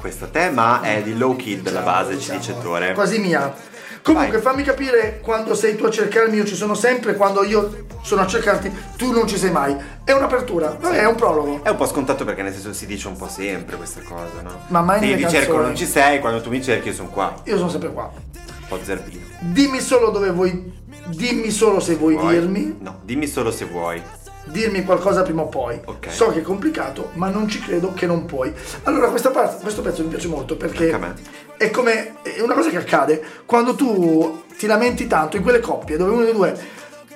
Questo 0.00 0.28
tema 0.30 0.80
è 0.80 1.02
di 1.02 1.16
Low 1.16 1.34
Kid 1.36 1.70
la 1.70 1.80
base, 1.80 2.18
ci 2.20 2.30
dice 2.32 2.54
Tore. 2.60 2.92
Quasi 2.94 3.18
mia. 3.18 3.52
Comunque 4.02 4.38
Vai. 4.38 4.40
fammi 4.40 4.62
capire 4.62 5.20
quando 5.22 5.54
sei 5.54 5.76
tu 5.76 5.84
a 5.84 5.90
cercarmi 5.90 6.36
io 6.36 6.44
ci 6.44 6.54
sono 6.54 6.74
sempre, 6.74 7.14
quando 7.14 7.44
io 7.44 7.86
sono 8.02 8.22
a 8.22 8.26
cercarti 8.26 8.72
tu 8.96 9.12
non 9.12 9.26
ci 9.26 9.36
sei 9.36 9.50
mai. 9.50 9.76
È 10.04 10.12
un'apertura, 10.12 10.76
vabbè, 10.80 10.98
è 11.00 11.06
un 11.06 11.14
prologo. 11.14 11.62
È 11.62 11.68
un 11.68 11.76
po' 11.76 11.86
scontato 11.86 12.24
perché 12.24 12.42
nel 12.42 12.52
senso 12.52 12.72
si 12.72 12.86
dice 12.86 13.08
un 13.08 13.16
po' 13.16 13.28
sempre 13.28 13.76
questa 13.76 14.00
cosa, 14.02 14.40
no? 14.42 14.60
Ma 14.68 14.80
mai 14.80 15.00
Sì, 15.00 15.14
vi 15.14 15.20
canzoni. 15.22 15.42
cerco, 15.42 15.60
non 15.60 15.76
ci 15.76 15.86
sei, 15.86 16.20
quando 16.20 16.40
tu 16.40 16.48
mi 16.50 16.62
cerchi 16.62 16.88
io 16.88 16.94
sono 16.94 17.08
qua. 17.08 17.34
Io 17.44 17.56
sono 17.56 17.68
sempre 17.68 17.92
qua. 17.92 18.10
Un 18.14 18.66
po' 18.68 18.78
zerbino. 18.82 19.24
Dimmi 19.40 19.80
solo 19.80 20.10
dove 20.10 20.30
vuoi. 20.30 20.86
Dimmi 21.08 21.50
solo 21.50 21.80
se 21.80 21.94
vuoi 21.94 22.14
Vuoi? 22.14 22.34
dirmi. 22.38 22.76
No, 22.80 23.00
dimmi 23.02 23.26
solo 23.26 23.50
se 23.50 23.64
vuoi. 23.64 24.02
Dirmi 24.44 24.82
qualcosa 24.84 25.22
prima 25.22 25.42
o 25.42 25.46
poi. 25.48 25.78
Ok. 25.84 26.10
So 26.10 26.30
che 26.30 26.38
è 26.38 26.42
complicato, 26.42 27.10
ma 27.14 27.28
non 27.28 27.48
ci 27.48 27.60
credo 27.60 27.92
che 27.92 28.06
non 28.06 28.24
puoi. 28.24 28.52
Allora, 28.84 29.08
questa 29.10 29.30
parte, 29.30 29.60
questo 29.62 29.82
pezzo 29.82 30.02
mi 30.02 30.08
piace 30.08 30.28
molto 30.28 30.56
perché 30.56 30.84
Anche 30.90 30.94
a 30.94 30.98
me. 30.98 31.14
È 31.58 31.70
come. 31.70 32.22
È 32.22 32.40
una 32.40 32.54
cosa 32.54 32.70
che 32.70 32.78
accade 32.78 33.22
quando 33.44 33.74
tu 33.74 34.44
ti 34.56 34.66
lamenti 34.66 35.06
tanto 35.06 35.36
in 35.36 35.42
quelle 35.42 35.60
coppie 35.60 35.96
dove 35.98 36.10
uno 36.12 36.24
dei 36.24 36.32
due 36.32 36.58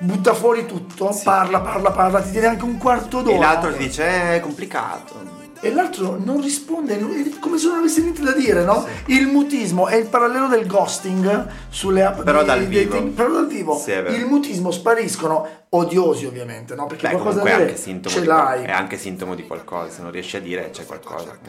butta 0.00 0.34
fuori 0.34 0.66
tutto, 0.66 1.16
parla, 1.24 1.60
parla, 1.60 1.90
parla, 1.92 2.20
ti 2.20 2.32
tiene 2.32 2.48
anche 2.48 2.64
un 2.64 2.76
quarto 2.76 3.22
d'ora. 3.22 3.36
E 3.36 3.38
l'altro 3.38 3.72
ti 3.72 3.78
dice, 3.78 4.04
"Eh, 4.06 4.36
è 4.36 4.40
complicato. 4.40 5.30
E 5.64 5.72
l'altro 5.72 6.18
non 6.20 6.40
risponde, 6.40 6.98
è 6.98 7.38
come 7.38 7.56
se 7.56 7.68
non 7.68 7.78
avesse 7.78 8.00
niente 8.00 8.20
da 8.20 8.32
dire, 8.32 8.64
no? 8.64 8.84
Il 9.06 9.28
mutismo 9.28 9.86
è 9.86 9.94
il 9.94 10.06
parallelo 10.06 10.48
del 10.48 10.66
ghosting 10.66 11.46
sulle 11.68 12.02
app 12.02 12.22
Però 12.22 12.40
di 12.40 12.46
dal 12.46 12.58
dating, 12.66 12.92
vivo. 13.02 13.10
però 13.14 13.30
dal 13.30 13.46
vivo. 13.46 13.78
Sì, 13.78 13.92
il 13.92 14.26
mutismo 14.26 14.72
spariscono, 14.72 15.46
odiosi 15.68 16.26
ovviamente, 16.26 16.74
no? 16.74 16.86
Perché 16.86 17.06
Beh, 17.06 17.12
qualcosa 17.12 17.38
comunque 17.38 17.50
da 17.50 17.56
è 17.56 17.58
dire 17.60 17.70
anche, 17.70 17.80
sintomo 17.80 18.14
ce 18.16 18.20
di 18.22 18.26
l'hai. 18.26 18.64
è 18.64 18.70
anche 18.72 18.98
sintomo 18.98 19.34
di 19.36 19.46
qualcosa. 19.46 19.90
Se 19.92 20.02
non 20.02 20.10
riesci 20.10 20.36
a 20.36 20.40
dire, 20.40 20.70
c'è 20.72 20.84
qualcosa. 20.84 21.38
Di- 21.40 21.48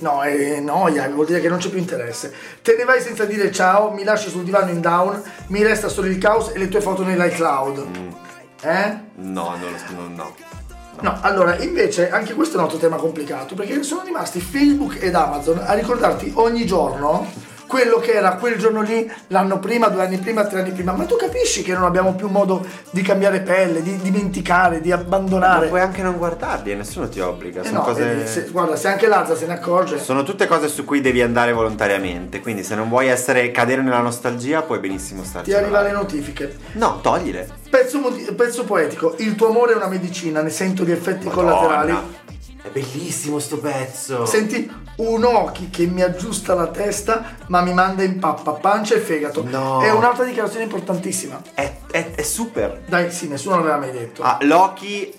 No, 0.00 0.22
è 0.22 0.60
noia, 0.60 1.08
vuol 1.08 1.26
dire 1.26 1.40
che 1.40 1.48
non 1.48 1.58
c'è 1.58 1.68
più 1.68 1.78
interesse. 1.78 2.32
Te 2.62 2.74
ne 2.76 2.84
vai 2.84 3.00
senza 3.00 3.24
dire 3.24 3.52
ciao, 3.52 3.90
mi 3.90 4.02
lasci 4.02 4.30
sul 4.30 4.44
divano 4.44 4.70
in 4.70 4.80
down, 4.80 5.22
mi 5.48 5.62
resta 5.62 5.88
solo 5.88 6.06
il 6.06 6.18
caos 6.18 6.50
e 6.54 6.58
le 6.58 6.68
tue 6.68 6.80
foto 6.80 7.02
nell'iCloud. 7.04 7.86
Mm. 7.86 8.08
Eh? 8.62 8.98
No, 9.16 9.56
so, 9.86 9.94
no, 9.94 10.08
no. 10.08 10.34
No, 11.00 11.18
allora 11.20 11.58
invece 11.58 12.10
anche 12.10 12.34
questo 12.34 12.54
è 12.54 12.58
un 12.58 12.64
altro 12.64 12.78
tema 12.78 12.96
complicato 12.96 13.54
perché 13.54 13.82
sono 13.82 14.02
rimasti 14.04 14.40
Facebook 14.40 15.02
ed 15.02 15.14
Amazon 15.14 15.58
a 15.58 15.74
ricordarti 15.74 16.32
ogni 16.36 16.64
giorno 16.64 17.30
quello 17.74 17.98
che 17.98 18.12
era 18.12 18.36
quel 18.36 18.56
giorno 18.56 18.82
lì 18.82 19.10
l'anno 19.28 19.58
prima, 19.58 19.88
due 19.88 20.02
anni 20.04 20.18
prima, 20.18 20.44
tre 20.46 20.60
anni 20.60 20.70
prima. 20.70 20.92
Ma 20.92 21.06
tu 21.06 21.16
capisci 21.16 21.64
che 21.64 21.72
non 21.72 21.82
abbiamo 21.82 22.14
più 22.14 22.28
modo 22.28 22.64
di 22.92 23.02
cambiare 23.02 23.40
pelle, 23.40 23.82
di 23.82 23.96
dimenticare, 23.96 24.80
di 24.80 24.90
Ma 24.90 24.94
abbandonare? 24.94 25.66
puoi 25.66 25.80
anche 25.80 26.00
non 26.00 26.16
guardarli 26.16 26.70
e 26.70 26.76
nessuno 26.76 27.08
ti 27.08 27.18
obbliga. 27.18 27.62
Eh 27.62 27.64
Sono, 27.64 27.78
no, 27.78 27.84
cose... 27.84 28.22
eh, 28.22 28.26
se- 28.28 28.46
guarda, 28.52 28.76
se 28.76 28.86
anche 28.86 29.08
Lazza 29.08 29.34
se 29.34 29.46
ne 29.46 29.54
accorge. 29.54 29.98
sono 29.98 30.22
tutte 30.22 30.46
cose 30.46 30.68
su 30.68 30.84
cui 30.84 31.00
devi 31.00 31.20
andare 31.20 31.52
volontariamente. 31.52 32.38
Quindi, 32.40 32.62
se 32.62 32.76
non 32.76 32.88
vuoi 32.88 33.08
essere 33.08 33.50
cadere 33.50 33.82
nella 33.82 33.98
nostalgia, 33.98 34.62
puoi 34.62 34.78
benissimo 34.78 35.24
starci. 35.24 35.50
Ti 35.50 35.56
arriva 35.56 35.82
le 35.82 35.90
notifiche. 35.90 36.56
No, 36.74 37.00
toglile. 37.02 37.48
Pezzo, 37.68 37.98
pezzo 38.36 38.62
poetico, 38.62 39.16
il 39.18 39.34
tuo 39.34 39.48
amore 39.48 39.72
è 39.72 39.74
una 39.76 39.88
medicina, 39.88 40.42
ne 40.42 40.50
sento 40.50 40.84
gli 40.84 40.92
effetti 40.92 41.26
collaterali. 41.26 42.22
È 42.64 42.70
bellissimo 42.70 43.38
sto 43.40 43.58
pezzo. 43.58 44.24
Senti 44.24 44.72
un 44.96 45.22
occhi 45.22 45.68
che 45.68 45.84
mi 45.84 46.00
aggiusta 46.00 46.54
la 46.54 46.68
testa 46.68 47.36
ma 47.48 47.60
mi 47.60 47.74
manda 47.74 48.02
in 48.02 48.18
pappa, 48.18 48.52
pancia 48.52 48.94
e 48.94 49.00
fegato. 49.00 49.44
No. 49.46 49.82
È 49.82 49.90
un'altra 49.90 50.24
dichiarazione 50.24 50.64
importantissima. 50.64 51.42
È, 51.52 51.70
è- 51.90 52.14
è 52.14 52.22
super. 52.22 52.80
Dai, 52.86 53.10
sì, 53.10 53.28
nessuno 53.28 53.56
l'aveva 53.56 53.76
mai 53.76 53.92
detto. 53.92 54.22
Ah, 54.22 54.38
Loki 54.40 55.12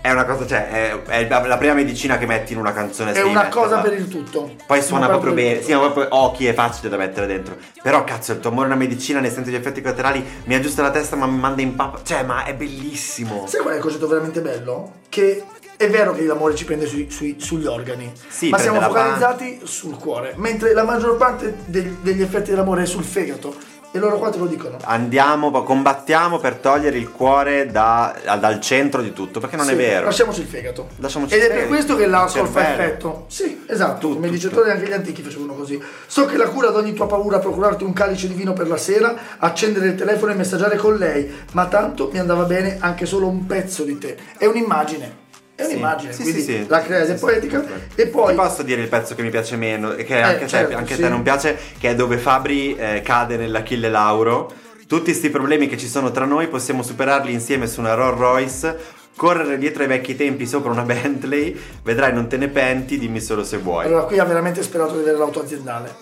è 0.00 0.10
una 0.10 0.24
cosa, 0.24 0.44
cioè, 0.44 0.68
è, 0.68 1.02
è 1.02 1.28
la 1.28 1.56
prima 1.56 1.74
medicina 1.74 2.18
che 2.18 2.26
metti 2.26 2.52
in 2.52 2.58
una 2.58 2.72
canzone. 2.72 3.12
è 3.12 3.20
una 3.22 3.42
metterla. 3.42 3.62
cosa 3.62 3.78
per 3.80 3.92
il 3.92 4.08
tutto. 4.08 4.54
Poi 4.66 4.82
suona 4.82 5.06
Una 5.06 5.14
proprio 5.14 5.34
bene, 5.34 5.62
sì, 5.62 5.72
ma 5.72 5.80
proprio 5.80 6.08
occhi 6.10 6.46
è 6.46 6.54
facile 6.54 6.88
da 6.88 6.96
mettere 6.96 7.26
dentro. 7.26 7.56
Però 7.82 8.02
cazzo, 8.04 8.32
il 8.32 8.40
tuo 8.40 8.50
amore 8.50 8.68
è 8.68 8.70
una 8.70 8.78
medicina, 8.78 9.20
ne 9.20 9.30
sento 9.30 9.50
gli 9.50 9.54
effetti 9.54 9.82
collaterali, 9.82 10.24
mi 10.44 10.54
aggiusta 10.54 10.82
la 10.82 10.90
testa 10.90 11.14
ma 11.14 11.26
mi 11.26 11.38
manda 11.38 11.62
in 11.62 11.76
pappa. 11.76 12.00
Cioè, 12.02 12.24
ma 12.24 12.44
è 12.44 12.54
bellissimo. 12.54 13.44
Sai 13.46 13.60
qual 13.60 13.74
è 13.74 13.76
il 13.76 13.82
concetto 13.82 14.08
veramente 14.08 14.40
bello? 14.40 14.92
Che 15.08 15.44
è 15.78 15.88
vero 15.88 16.12
che 16.12 16.22
l'amore 16.24 16.54
ci 16.56 16.64
prende 16.66 16.86
sui- 16.86 17.08
sui- 17.08 17.36
sugli 17.38 17.64
organi, 17.66 18.12
Sì, 18.28 18.50
ma 18.50 18.58
siamo 18.58 18.80
focalizzati 18.80 19.60
sul 19.62 19.96
cuore, 19.96 20.34
mentre 20.36 20.74
la 20.74 20.82
maggior 20.84 21.16
parte 21.16 21.54
del- 21.66 21.96
degli 22.02 22.20
effetti 22.20 22.50
dell'amore 22.50 22.82
è 22.82 22.86
sul 22.86 23.04
fegato. 23.04 23.76
E 23.90 23.98
loro 23.98 24.18
qua 24.18 24.28
te 24.28 24.36
lo 24.36 24.44
dicono. 24.44 24.76
Andiamo, 24.84 25.50
combattiamo 25.62 26.38
per 26.38 26.56
togliere 26.56 26.98
il 26.98 27.10
cuore 27.10 27.70
da- 27.70 28.14
dal 28.38 28.60
centro 28.60 29.00
di 29.00 29.14
tutto, 29.14 29.40
perché 29.40 29.56
non 29.56 29.64
Sì, 29.64 29.72
è 29.72 29.76
vero. 29.76 30.04
Lasciamoci 30.04 30.40
il 30.42 30.46
fegato. 30.46 30.88
Lasciamoci 30.96 31.32
Ed 31.34 31.42
il 31.42 31.48
è 31.48 31.54
per 31.54 31.66
questo 31.68 31.96
che 31.96 32.06
l'alcol 32.06 32.48
fa 32.48 32.70
effetto. 32.74 33.24
Sì, 33.28 33.64
esatto. 33.66 34.08
Come 34.08 34.20
tutto. 34.26 34.30
dicettori 34.30 34.70
anche 34.70 34.86
gli 34.86 34.92
antichi 34.92 35.22
facevano 35.22 35.54
così. 35.54 35.82
So 36.06 36.26
che 36.26 36.36
la 36.36 36.48
cura 36.50 36.68
ad 36.68 36.76
ogni 36.76 36.92
tua 36.92 37.06
paura 37.06 37.38
procurarti 37.38 37.82
un 37.84 37.94
calice 37.94 38.28
di 38.28 38.34
vino 38.34 38.52
per 38.52 38.68
la 38.68 38.76
sera, 38.76 39.16
accendere 39.38 39.86
il 39.86 39.94
telefono 39.94 40.32
e 40.32 40.34
messaggiare 40.34 40.76
con 40.76 40.94
lei, 40.96 41.32
ma 41.52 41.64
tanto 41.64 42.10
mi 42.12 42.18
andava 42.18 42.42
bene 42.42 42.76
anche 42.80 43.06
solo 43.06 43.26
un 43.26 43.46
pezzo 43.46 43.84
di 43.84 43.96
te. 43.96 44.18
È 44.36 44.44
un'immagine. 44.44 45.26
È 45.58 45.64
un'immagine, 45.64 46.12
Sì, 46.12 46.22
sì, 46.22 46.40
sì. 46.40 46.66
la 46.68 46.84
è 46.84 47.04
Sì, 47.04 47.14
poetica. 47.14 47.64
E 47.96 48.06
poi 48.06 48.28
Ti 48.28 48.34
posso 48.36 48.62
dire 48.62 48.80
il 48.80 48.86
pezzo 48.86 49.16
che 49.16 49.22
mi 49.22 49.30
piace 49.30 49.56
meno, 49.56 49.92
che 49.96 50.20
anche, 50.20 50.36
a 50.36 50.38
te- 50.38 50.46
certo, 50.46 50.76
anche 50.76 50.96
te 50.96 51.08
non 51.08 51.22
piace, 51.22 51.58
che 51.80 51.90
è 51.90 51.94
dove 51.96 52.16
Fabri 52.16 52.76
eh, 52.76 53.00
cade 53.04 53.36
nell'Achille 53.36 53.88
Lauro. 53.88 54.52
Tutti 54.86 55.06
questi 55.06 55.30
problemi 55.30 55.66
che 55.66 55.76
ci 55.76 55.88
sono 55.88 56.12
tra 56.12 56.26
noi 56.26 56.46
possiamo 56.46 56.84
superarli 56.84 57.32
insieme 57.32 57.66
su 57.66 57.80
una 57.80 57.94
Rolls 57.94 58.18
Royce. 58.18 58.78
Correre 59.16 59.58
dietro 59.58 59.82
ai 59.82 59.88
vecchi 59.88 60.14
tempi 60.14 60.46
sopra 60.46 60.70
una 60.70 60.82
Bentley, 60.86 61.60
vedrai 61.82 62.12
non 62.12 62.28
te 62.28 62.36
ne 62.36 62.46
penti, 62.46 62.96
dimmi 62.96 63.20
solo 63.20 63.42
se 63.42 63.56
vuoi. 63.56 63.86
allora 63.86 64.04
qui 64.04 64.20
ha 64.20 64.24
veramente 64.24 64.62
sperato 64.62 64.94
di 64.94 65.00
avere 65.00 65.18
l'auto 65.18 65.42
aziendale. 65.42 65.92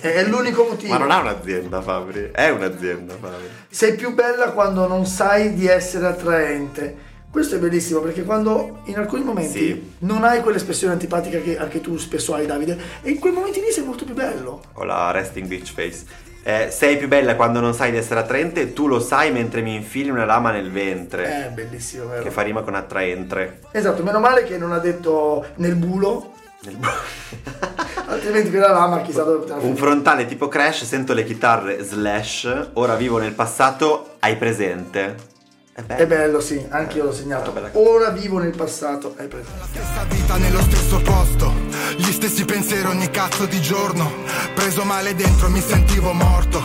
è 0.00 0.06
è 0.08 0.24
l'unico 0.24 0.64
motivo. 0.70 0.94
Ma 0.94 0.98
non 0.98 1.10
ha 1.10 1.20
un'azienda 1.20 1.82
Fabri, 1.82 2.30
è 2.32 2.48
un'azienda 2.48 3.12
Fabri. 3.20 3.46
Sei 3.68 3.94
più 3.94 4.14
bella 4.14 4.52
quando 4.52 4.86
non 4.88 5.04
sai 5.04 5.52
di 5.52 5.66
essere 5.66 6.06
attraente. 6.06 7.04
Questo 7.36 7.56
è 7.56 7.58
bellissimo 7.58 8.00
perché 8.00 8.22
quando 8.22 8.78
in 8.84 8.96
alcuni 8.96 9.22
momenti 9.22 9.58
Sì. 9.58 9.92
non 9.98 10.24
hai 10.24 10.40
quell'espressione 10.40 10.94
antipatica 10.94 11.38
che 11.38 11.58
anche 11.58 11.82
tu 11.82 11.98
spesso 11.98 12.32
hai, 12.34 12.46
Davide, 12.46 12.78
e 13.02 13.10
in 13.10 13.18
quei 13.18 13.30
momenti 13.30 13.60
lì 13.60 13.70
sei 13.70 13.84
molto 13.84 14.06
più 14.06 14.14
bello. 14.14 14.62
Ho 14.72 14.84
la 14.84 15.10
resting 15.10 15.46
bitch 15.46 15.74
face. 15.74 16.04
Eh, 16.42 16.68
sei 16.70 16.96
più 16.96 17.08
bella 17.08 17.36
quando 17.36 17.60
non 17.60 17.74
sai 17.74 17.90
di 17.90 17.98
essere 17.98 18.20
attraente, 18.20 18.72
tu 18.72 18.86
lo 18.86 18.98
sai 19.00 19.32
mentre 19.32 19.60
mi 19.60 19.74
infili 19.74 20.08
una 20.08 20.24
lama 20.24 20.50
nel 20.50 20.70
ventre. 20.72 21.48
È 21.48 21.50
bellissimo, 21.50 22.06
vero? 22.08 22.22
Che 22.22 22.30
fa 22.30 22.40
rima 22.40 22.62
con 22.62 22.74
attraentre. 22.74 23.60
Esatto, 23.70 24.02
meno 24.02 24.18
male 24.18 24.42
che 24.44 24.56
non 24.56 24.72
ha 24.72 24.78
detto 24.78 25.44
nel 25.56 25.74
bulo, 25.74 26.32
Nel- 26.62 26.78
altrimenti 28.08 28.48
quella 28.48 28.70
lama 28.72 29.02
chissà 29.02 29.24
dove 29.24 29.40
poteva 29.40 29.56
Un 29.56 29.60
finire. 29.60 29.78
frontale 29.78 30.24
tipo 30.24 30.48
Crash, 30.48 30.84
sento 30.84 31.12
le 31.12 31.24
chitarre 31.26 31.82
slash, 31.82 32.70
ora 32.72 32.94
vivo 32.94 33.18
nel 33.18 33.32
passato, 33.34 34.14
hai 34.20 34.36
presente? 34.36 35.34
È 35.76 35.82
bello. 35.82 36.00
È 36.00 36.06
bello, 36.06 36.40
sì, 36.40 36.66
anche 36.70 36.96
io 36.96 37.04
l'ho 37.04 37.12
segnato. 37.12 37.50
Bella 37.50 37.68
cosa. 37.68 37.86
Ora 37.86 38.08
vivo 38.08 38.38
nel 38.38 38.56
passato, 38.56 39.14
hai 39.18 39.28
preso. 39.28 39.50
Stessa 39.68 40.04
vita 40.08 40.36
nello 40.38 40.62
stesso 40.62 41.02
posto, 41.02 41.52
gli 41.98 42.10
stessi 42.12 42.46
pensieri 42.46 42.86
ogni 42.86 43.10
cazzo 43.10 43.44
di 43.44 43.60
giorno. 43.60 44.10
Preso 44.54 44.84
male 44.84 45.14
dentro 45.14 45.50
mi 45.50 45.60
sentivo 45.60 46.14
morto, 46.14 46.62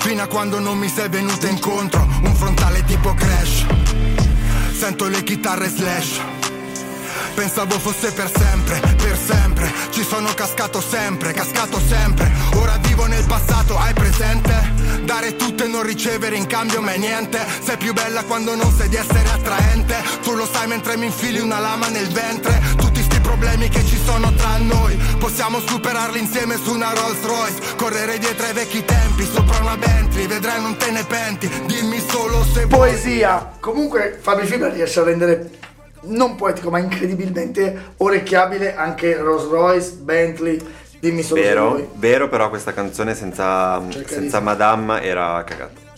fino 0.00 0.20
a 0.20 0.26
quando 0.26 0.58
non 0.58 0.76
mi 0.76 0.88
sei 0.88 1.08
venuta 1.08 1.48
incontro. 1.48 2.06
Un 2.22 2.34
frontale 2.34 2.84
tipo 2.84 3.14
crash, 3.14 3.64
sento 4.76 5.08
le 5.08 5.22
chitarre 5.22 5.66
slash. 5.66 6.20
Pensavo 7.34 7.78
fosse 7.78 8.12
per 8.12 8.30
sempre, 8.30 8.80
per 8.96 9.16
sempre. 9.16 9.72
Ci 9.90 10.04
sono 10.04 10.32
cascato 10.34 10.80
sempre, 10.80 11.32
cascato 11.32 11.80
sempre. 11.80 12.30
Ora 12.54 12.76
vivo 12.82 13.06
nel 13.06 13.24
passato, 13.24 13.78
hai 13.78 13.94
presente? 13.94 14.52
Dare 15.04 15.36
tutto 15.36 15.64
e 15.64 15.66
non 15.66 15.82
ricevere 15.82 16.36
in 16.36 16.46
cambio 16.46 16.80
mai 16.80 16.98
niente. 16.98 17.38
Sei 17.64 17.76
più 17.76 17.92
bella 17.92 18.24
quando 18.24 18.54
non 18.54 18.72
sai 18.74 18.88
di 18.88 18.96
essere 18.96 19.28
attraente. 19.30 19.96
Tu 20.22 20.34
lo 20.34 20.46
sai 20.46 20.66
mentre 20.68 20.96
mi 20.96 21.06
infili 21.06 21.40
una 21.40 21.58
lama 21.58 21.88
nel 21.88 22.08
ventre. 22.08 22.60
Tutti 22.76 23.02
sti 23.02 23.20
problemi 23.20 23.68
che 23.68 23.84
ci 23.86 23.98
sono 24.04 24.32
tra 24.34 24.58
noi. 24.58 24.96
Possiamo 25.18 25.60
superarli 25.60 26.18
insieme 26.18 26.58
su 26.62 26.74
una 26.74 26.92
Rolls 26.92 27.22
Royce. 27.22 27.76
Correre 27.76 28.18
dietro 28.18 28.46
ai 28.46 28.52
vecchi 28.52 28.84
tempi, 28.84 29.24
sopra 29.24 29.58
una 29.58 29.76
Bentley. 29.76 30.26
Vedrai 30.26 30.60
non 30.60 30.76
te 30.76 30.90
ne 30.90 31.04
penti. 31.04 31.48
Dimmi 31.66 32.02
solo 32.06 32.44
se 32.44 32.66
vuoi. 32.66 32.90
Poesia! 32.90 33.52
Comunque 33.60 34.18
Fabri 34.20 34.46
Fibra 34.46 34.68
riesce 34.68 35.00
a 35.00 35.04
rendere 35.04 35.50
non 36.02 36.34
poetico 36.36 36.70
ma 36.70 36.78
incredibilmente 36.78 37.92
orecchiabile 37.98 38.74
anche 38.74 39.16
Rolls 39.16 39.48
Royce, 39.48 39.90
Bentley, 40.00 40.58
dimmi 40.98 41.22
solo 41.22 41.40
Vero, 41.40 41.90
vero, 41.94 42.28
però 42.28 42.48
questa 42.48 42.72
canzone 42.72 43.14
senza, 43.14 43.82
senza 44.06 44.40
Madame 44.40 45.02
era 45.02 45.42
cagata. 45.44 45.88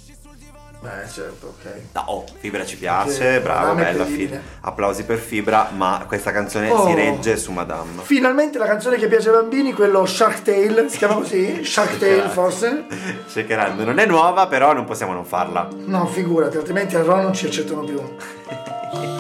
Beh 0.83 1.09
certo, 1.09 1.55
ok. 1.57 1.75
No, 1.93 2.03
oh, 2.07 2.25
Fibra 2.41 2.65
ci 2.67 2.77
piace, 2.77 3.19
Perché 3.19 3.41
bravo, 3.41 3.67
Madame 3.69 3.83
bella, 3.85 4.03
incredibile. 4.03 4.37
fi- 4.41 4.59
applausi 4.63 5.05
per 5.05 5.19
Fibra, 5.19 5.69
ma 5.77 6.03
questa 6.09 6.33
canzone 6.33 6.71
Oh. 6.71 6.89
si 6.89 6.95
regge 6.95 7.37
su 7.37 7.53
Madame. 7.53 8.03
Finalmente 8.03 8.59
la 8.59 8.67
canzone 8.67 8.97
che 8.97 9.07
piace 9.07 9.29
ai 9.29 9.37
bambini, 9.37 9.73
quello 9.75 10.05
Shark 10.05 10.43
Tale, 10.43 10.89
si 10.89 10.97
chiama 10.99 11.15
così? 11.15 11.63
Shark 11.65 11.99
Tale 11.99 12.29
forse? 12.31 12.87
Shakerando, 13.27 13.85
non 13.85 14.01
è 14.01 14.07
nuova, 14.07 14.49
però 14.49 14.73
non 14.73 14.85
possiamo 14.85 15.13
non 15.13 15.25
farla. 15.25 15.69
No, 15.85 16.05
figurati, 16.07 16.57
altrimenti 16.57 16.97
a 16.97 17.03
Ron 17.05 17.21
non 17.23 17.33
ci 17.33 17.47
accettano 17.47 17.85
più. 17.85 18.03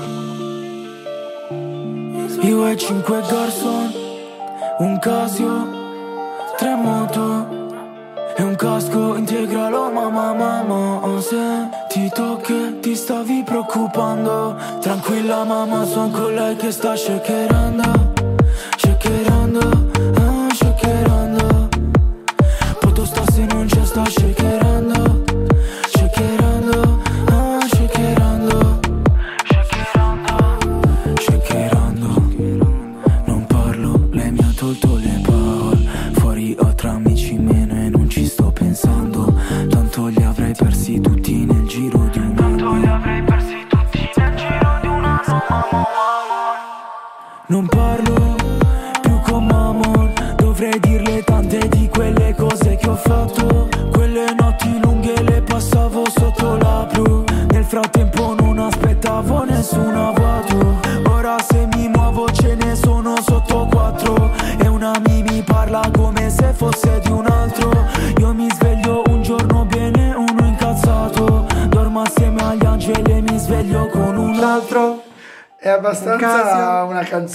Io 2.40 2.66
e 2.66 2.76
cinque 2.76 3.20
garçon, 3.28 3.92
un 4.78 4.98
Casio, 4.98 5.68
tre 6.56 6.74
moto 6.74 7.46
e 8.36 8.42
un 8.42 8.56
casco 8.56 9.16
integralo. 9.16 9.90
Mamma 9.90 10.32
mamma 10.32 11.06
Ho 11.06 11.20
sentito 11.20 12.40
che 12.42 12.80
ti 12.80 12.94
stavi 12.94 13.42
preoccupando? 13.44 14.56
Tranquilla 14.80 15.44
mamma, 15.44 15.84
son 15.84 16.10
con 16.10 16.34
lei 16.34 16.56
che 16.56 16.70
sta 16.70 16.96
shakerando 16.96 18.12
Shakerando, 18.76 19.60
ah, 20.16 20.54
shakerando. 20.54 21.68
Poto 22.80 23.04
sta 23.04 23.22
se 23.30 23.44
non 23.44 23.66
c'è 23.66 23.84
sta 23.84 24.04
shakerando 24.04 24.51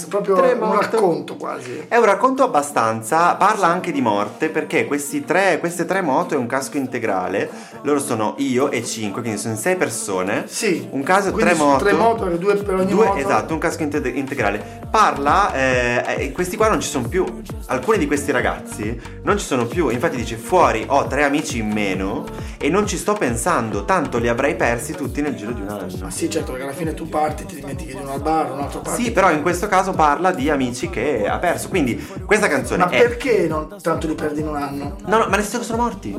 Proprio 0.06 0.36
tre 0.36 0.52
un 0.52 0.78
racconto 0.78 1.36
quasi. 1.36 1.84
È 1.88 1.96
un 1.96 2.04
racconto 2.04 2.42
abbastanza, 2.42 3.34
parla 3.34 3.66
anche 3.66 3.90
di 3.92 4.00
morte 4.00 4.48
perché 4.48 4.86
questi 4.86 5.24
tre, 5.24 5.58
queste 5.58 5.84
tre 5.84 6.00
moto 6.00 6.34
è 6.34 6.36
un 6.36 6.46
casco 6.46 6.76
integrale, 6.76 7.50
loro 7.82 7.98
sono 8.00 8.34
io 8.38 8.70
e 8.70 8.84
cinque, 8.84 9.22
quindi 9.22 9.38
sono 9.40 9.56
sei 9.56 9.76
persone, 9.76 10.44
Sì. 10.46 10.88
un 10.90 11.02
caso 11.02 11.32
tre 11.32 11.54
moto, 11.54 11.84
tre 11.84 11.92
moto, 11.92 12.24
due 12.36 12.54
per 12.56 12.74
ogni 12.74 12.86
Due- 12.92 13.06
moto. 13.06 13.18
esatto, 13.18 13.52
un 13.52 13.58
casco 13.58 13.82
inte- 13.82 14.08
integrale. 14.08 14.80
Parla, 14.90 15.52
eh, 15.52 16.02
eh, 16.18 16.32
questi 16.32 16.56
qua 16.56 16.68
non 16.68 16.80
ci 16.80 16.88
sono 16.88 17.08
più, 17.08 17.24
alcuni 17.66 17.98
di 17.98 18.06
questi 18.06 18.32
ragazzi 18.32 18.98
non 19.22 19.38
ci 19.38 19.44
sono 19.44 19.66
più, 19.66 19.90
infatti 19.90 20.16
dice 20.16 20.36
fuori 20.36 20.84
ho 20.88 21.06
tre 21.06 21.24
amici 21.24 21.58
in 21.58 21.70
meno 21.70 22.24
e 22.56 22.70
non 22.70 22.86
ci 22.86 22.96
sto 22.96 23.12
pensando, 23.12 23.84
tanto 23.84 24.16
li 24.18 24.28
avrei 24.28 24.56
persi 24.56 24.94
tutti 24.94 25.20
nel 25.20 25.36
giro 25.36 25.52
di 25.52 25.60
un 25.60 25.68
anno. 25.68 25.86
Ma 26.00 26.10
sì, 26.10 26.30
certo, 26.30 26.52
perché 26.52 26.66
alla 26.66 26.74
fine 26.74 26.94
tu 26.94 27.06
parti, 27.08 27.44
ti 27.44 27.56
dimentichi 27.56 27.92
di 27.94 28.00
uno 28.00 28.12
al 28.12 28.22
bar, 28.22 28.50
un 28.52 28.60
altro 28.60 28.80
parti. 28.80 29.02
Sì, 29.02 29.12
però 29.12 29.30
in 29.30 29.42
questo 29.42 29.68
caso 29.68 29.92
parla 29.92 30.32
di 30.32 30.48
amici 30.48 30.88
che 30.88 31.28
ha 31.28 31.38
perso. 31.38 31.68
Quindi 31.68 31.96
questa 32.24 32.48
canzone 32.48 32.84
Ma 32.84 32.90
è. 32.90 32.98
perché 32.98 33.46
non 33.46 33.76
tanto 33.80 34.06
li 34.06 34.14
perdi 34.14 34.40
in 34.40 34.48
un 34.48 34.56
anno? 34.56 34.96
No, 35.04 35.18
no, 35.18 35.26
ma 35.28 35.36
nel 35.36 35.42
senso 35.44 35.58
che 35.58 35.64
sono 35.64 35.82
morti. 35.82 36.16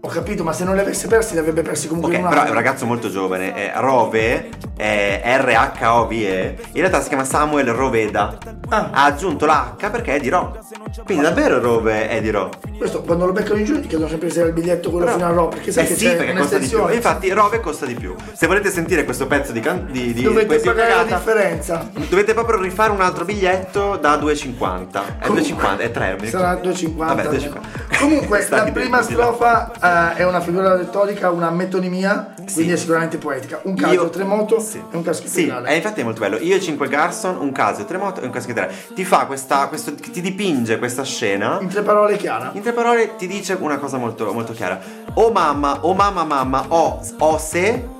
Ho 0.00 0.08
capito, 0.08 0.42
ma 0.44 0.52
se 0.52 0.64
non 0.64 0.74
li 0.74 0.80
avesse 0.80 1.06
persi 1.06 1.34
li 1.34 1.38
avrebbe 1.40 1.62
persi 1.62 1.86
comunque 1.88 2.12
Ok, 2.12 2.18
in 2.18 2.24
un 2.24 2.30
però 2.30 2.44
è 2.44 2.48
un 2.48 2.54
ragazzo 2.54 2.86
molto 2.86 3.08
giovane. 3.10 3.54
È 3.54 3.72
Rove, 3.76 4.48
è 4.76 5.22
R-H-O-V-E. 5.42 6.56
In 6.72 6.80
realtà 6.80 7.00
si 7.00 7.08
chiama 7.08 7.24
Samuel 7.24 7.72
Roveda. 7.72 8.36
Ah. 8.68 8.90
Ha 8.92 9.04
aggiunto 9.04 9.46
la 9.46 9.74
H 9.78 9.90
perché 9.90 10.16
è 10.16 10.20
di 10.20 10.28
Ro. 10.28 10.58
Quindi 11.04 11.24
davvero 11.24 11.60
Rove 11.60 12.08
è 12.08 12.20
di 12.20 12.30
Ro. 12.30 12.50
Questo 12.76 13.02
quando 13.02 13.26
lo 13.26 13.32
beccano 13.32 13.58
in 13.58 13.64
giù 13.64 13.80
ti 13.80 13.88
chiedono 13.88 14.08
sempre 14.08 14.30
se 14.30 14.38
era 14.40 14.48
il 14.48 14.54
biglietto 14.54 14.90
quello 14.90 15.06
fino 15.06 15.26
a 15.26 15.30
Ro, 15.30 15.48
perché 15.48 15.72
sai 15.72 15.84
eh 15.84 15.88
che 15.88 15.94
sì, 15.96 16.04
c'è 16.04 16.16
perché 16.16 16.34
costa 16.34 16.58
di 16.58 16.66
più. 16.66 16.88
infatti 16.88 17.30
Rove 17.30 17.60
costa 17.60 17.86
di 17.86 17.94
più. 17.94 18.14
Se 18.32 18.46
volete 18.46 18.70
sentire 18.70 19.04
questo 19.04 19.26
pezzo 19.26 19.52
di, 19.52 19.60
can- 19.60 19.88
di, 19.90 20.12
di 20.12 20.22
Dovete 20.22 20.58
pagare 20.60 20.94
la 20.94 21.04
differenza. 21.04 21.88
Dovete 22.08 22.34
proprio 22.34 22.60
rifare 22.60 22.90
un 22.92 23.00
altro 23.00 23.24
biglietto 23.24 23.96
da 23.96 24.16
2,50. 24.16 25.18
È 25.18 25.26
2,50, 25.26 25.78
è 25.78 25.90
3, 25.90 26.08
non 26.10 26.16
mi 26.20 26.28
Sarà 26.28 26.54
ricordo. 26.54 26.70
2,50. 26.70 26.94
Vabbè, 26.96 27.22
2,50. 27.24 27.98
Comunque, 27.98 28.46
la 28.50 28.70
prima 28.70 28.96
là. 28.98 29.02
Strofa 29.32 30.12
eh, 30.14 30.16
è 30.16 30.24
una 30.26 30.40
figura 30.40 30.74
retorica, 30.76 31.30
una 31.30 31.50
metonimia, 31.50 32.34
quindi 32.52 32.72
è 32.72 32.76
sicuramente 32.76 33.18
poetica. 33.18 33.60
Un 33.64 33.74
caso, 33.74 33.92
Io- 33.92 34.08
tre 34.10 34.24
moto 34.24 34.58
sì. 34.60 34.78
e 34.78 34.96
un 34.96 35.02
casco 35.02 35.26
Sì, 35.26 35.40
integrale. 35.42 35.68
eh, 35.68 35.76
infatti 35.76 36.00
è 36.00 36.04
molto 36.04 36.20
bello. 36.20 36.38
Io 36.38 36.56
e 36.56 36.60
5 36.60 36.88
Garson, 36.88 37.36
un 37.36 37.52
caso, 37.52 37.84
tre 37.84 37.98
moto 37.98 38.20
e 38.20 38.24
un 38.24 38.30
casco 38.30 38.48
integrale. 38.48 38.74
Ti 38.94 39.04
fa 39.04 39.26
questa, 39.26 39.66
questo, 39.68 39.94
ti 39.94 40.20
dipinge 40.20 40.78
questa 40.78 41.04
scena. 41.04 41.58
In 41.60 41.68
tre 41.68 41.82
parole 41.82 42.16
chiara. 42.16 42.50
In 42.54 42.62
tre 42.62 42.72
parole 42.72 43.16
ti 43.16 43.26
dice 43.26 43.56
una 43.60 43.76
cosa 43.78 43.98
molto, 43.98 44.32
molto 44.32 44.52
chiara. 44.52 44.80
Oh 45.14 45.30
mamma, 45.30 45.78
oh 45.82 45.94
mamma, 45.94 46.24
mamma, 46.24 46.64
oh, 46.68 47.00
oh 47.18 47.38
se, 47.38 47.96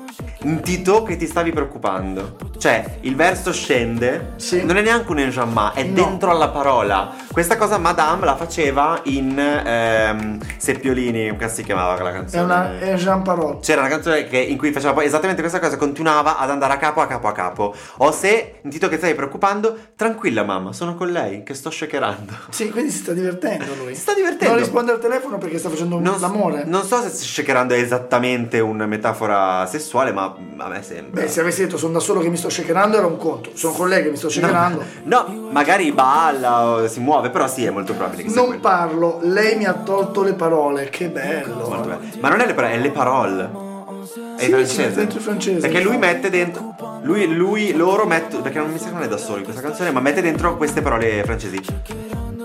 Tito 0.62 1.02
che 1.02 1.16
ti 1.16 1.26
stavi 1.26 1.50
preoccupando. 1.52 2.36
Cioè, 2.58 2.98
il 3.00 3.16
verso 3.16 3.52
scende, 3.52 4.32
Sì. 4.36 4.64
non 4.64 4.76
è 4.76 4.82
neanche 4.82 5.10
un 5.10 5.18
enjamma, 5.18 5.72
è 5.74 5.82
No. 5.82 5.94
dentro 5.94 6.30
alla 6.30 6.48
parola. 6.48 7.12
Questa 7.38 7.56
cosa 7.56 7.78
Madame 7.78 8.24
la 8.24 8.34
faceva 8.34 8.98
in 9.04 9.38
ehm, 9.38 10.40
Seppiolini, 10.56 11.28
come 11.36 11.48
si 11.48 11.62
chiamava 11.62 11.94
quella 11.94 12.10
È 12.10 12.12
canzone? 12.14 12.42
una 12.42 12.78
è 12.80 12.94
Jean 12.94 13.22
Parot. 13.22 13.64
C'era 13.64 13.82
una 13.82 13.90
canzone 13.90 14.26
che- 14.26 14.38
in 14.38 14.58
cui 14.58 14.72
faceva 14.72 14.92
poi 14.92 15.04
esattamente 15.04 15.40
questa 15.40 15.60
cosa, 15.60 15.76
continuava 15.76 16.36
ad 16.36 16.50
andare 16.50 16.72
a 16.72 16.78
capo, 16.78 17.00
a 17.00 17.06
capo, 17.06 17.28
a 17.28 17.32
capo. 17.32 17.72
O 17.98 18.10
se, 18.10 18.56
in 18.60 18.70
Tito 18.70 18.88
che 18.88 18.96
stai 18.96 19.14
preoccupando, 19.14 19.72
tranquilla 19.94 20.42
mamma, 20.42 20.72
sono 20.72 20.96
con 20.96 21.12
lei, 21.12 21.44
che 21.44 21.54
sto 21.54 21.70
shakerando. 21.70 22.32
Sì, 22.50 22.70
quindi 22.72 22.90
si 22.90 22.98
sta 22.98 23.12
divertendo 23.12 23.72
lui. 23.84 23.94
Si 23.94 24.00
sta 24.00 24.14
divertendo. 24.14 24.54
Non 24.54 24.62
risponde 24.64 24.90
al 24.90 24.98
telefono 24.98 25.38
perché 25.38 25.58
sta 25.58 25.68
facendo 25.68 26.00
Non, 26.00 26.18
l'amore. 26.18 26.64
non 26.66 26.82
so 26.82 27.00
se 27.02 27.10
shakerando 27.10 27.72
è 27.72 27.78
esattamente 27.78 28.58
una 28.58 28.86
metafora 28.86 29.64
sessuale, 29.66 30.10
ma 30.10 30.34
a 30.56 30.66
me 30.66 30.82
sembra. 30.82 31.20
Beh, 31.22 31.28
se 31.28 31.38
avessi 31.38 31.60
detto 31.62 31.76
sono 31.78 31.92
da 31.92 32.00
solo 32.00 32.18
che 32.18 32.30
mi 32.30 32.36
sto 32.36 32.48
shakerando 32.50 32.96
era 32.96 33.06
un 33.06 33.16
conto. 33.16 33.50
Sono 33.54 33.74
con 33.74 33.88
lei 33.88 34.02
che 34.02 34.10
mi 34.10 34.16
sto 34.16 34.28
shakerando. 34.28 34.82
No, 35.04 35.48
magari 35.52 35.92
balla 35.92 36.64
o 36.66 36.88
si 36.88 36.98
muove, 36.98 37.26
però 37.30 37.46
sì, 37.48 37.64
è 37.64 37.70
molto 37.70 37.94
probabile 37.94 38.22
che 38.24 38.30
Non 38.34 38.46
quello. 38.46 38.60
parlo, 38.60 39.18
lei 39.22 39.56
mi 39.56 39.64
ha 39.66 39.74
tolto 39.74 40.22
le 40.22 40.32
parole. 40.34 40.88
Che 40.90 41.08
bello. 41.08 41.54
Molto 41.68 41.88
bello. 41.88 42.00
Ma 42.20 42.28
non 42.28 42.40
è 42.40 42.46
le 42.46 42.54
parole, 42.54 42.72
è 42.74 42.78
le 42.78 42.90
parole. 42.90 43.66
È 44.36 44.44
Sì, 44.44 44.50
francese. 44.50 45.00
il 45.02 45.10
francese. 45.20 45.60
Perché 45.60 45.82
lui 45.82 45.96
mette 45.98 46.30
dentro. 46.30 46.74
Lui, 47.02 47.26
lui, 47.34 47.72
loro 47.74 48.06
mettono. 48.06 48.42
Perché 48.42 48.58
non 48.58 48.70
mi 48.70 48.78
sa 48.78 48.86
che 48.86 48.92
non 48.94 49.02
è 49.02 49.08
da 49.08 49.16
solo 49.16 49.38
in 49.38 49.44
questa 49.44 49.60
canzone, 49.62 49.90
ma 49.90 50.00
mette 50.00 50.22
dentro 50.22 50.56
queste 50.56 50.80
parole 50.82 51.22
francesi. 51.24 51.60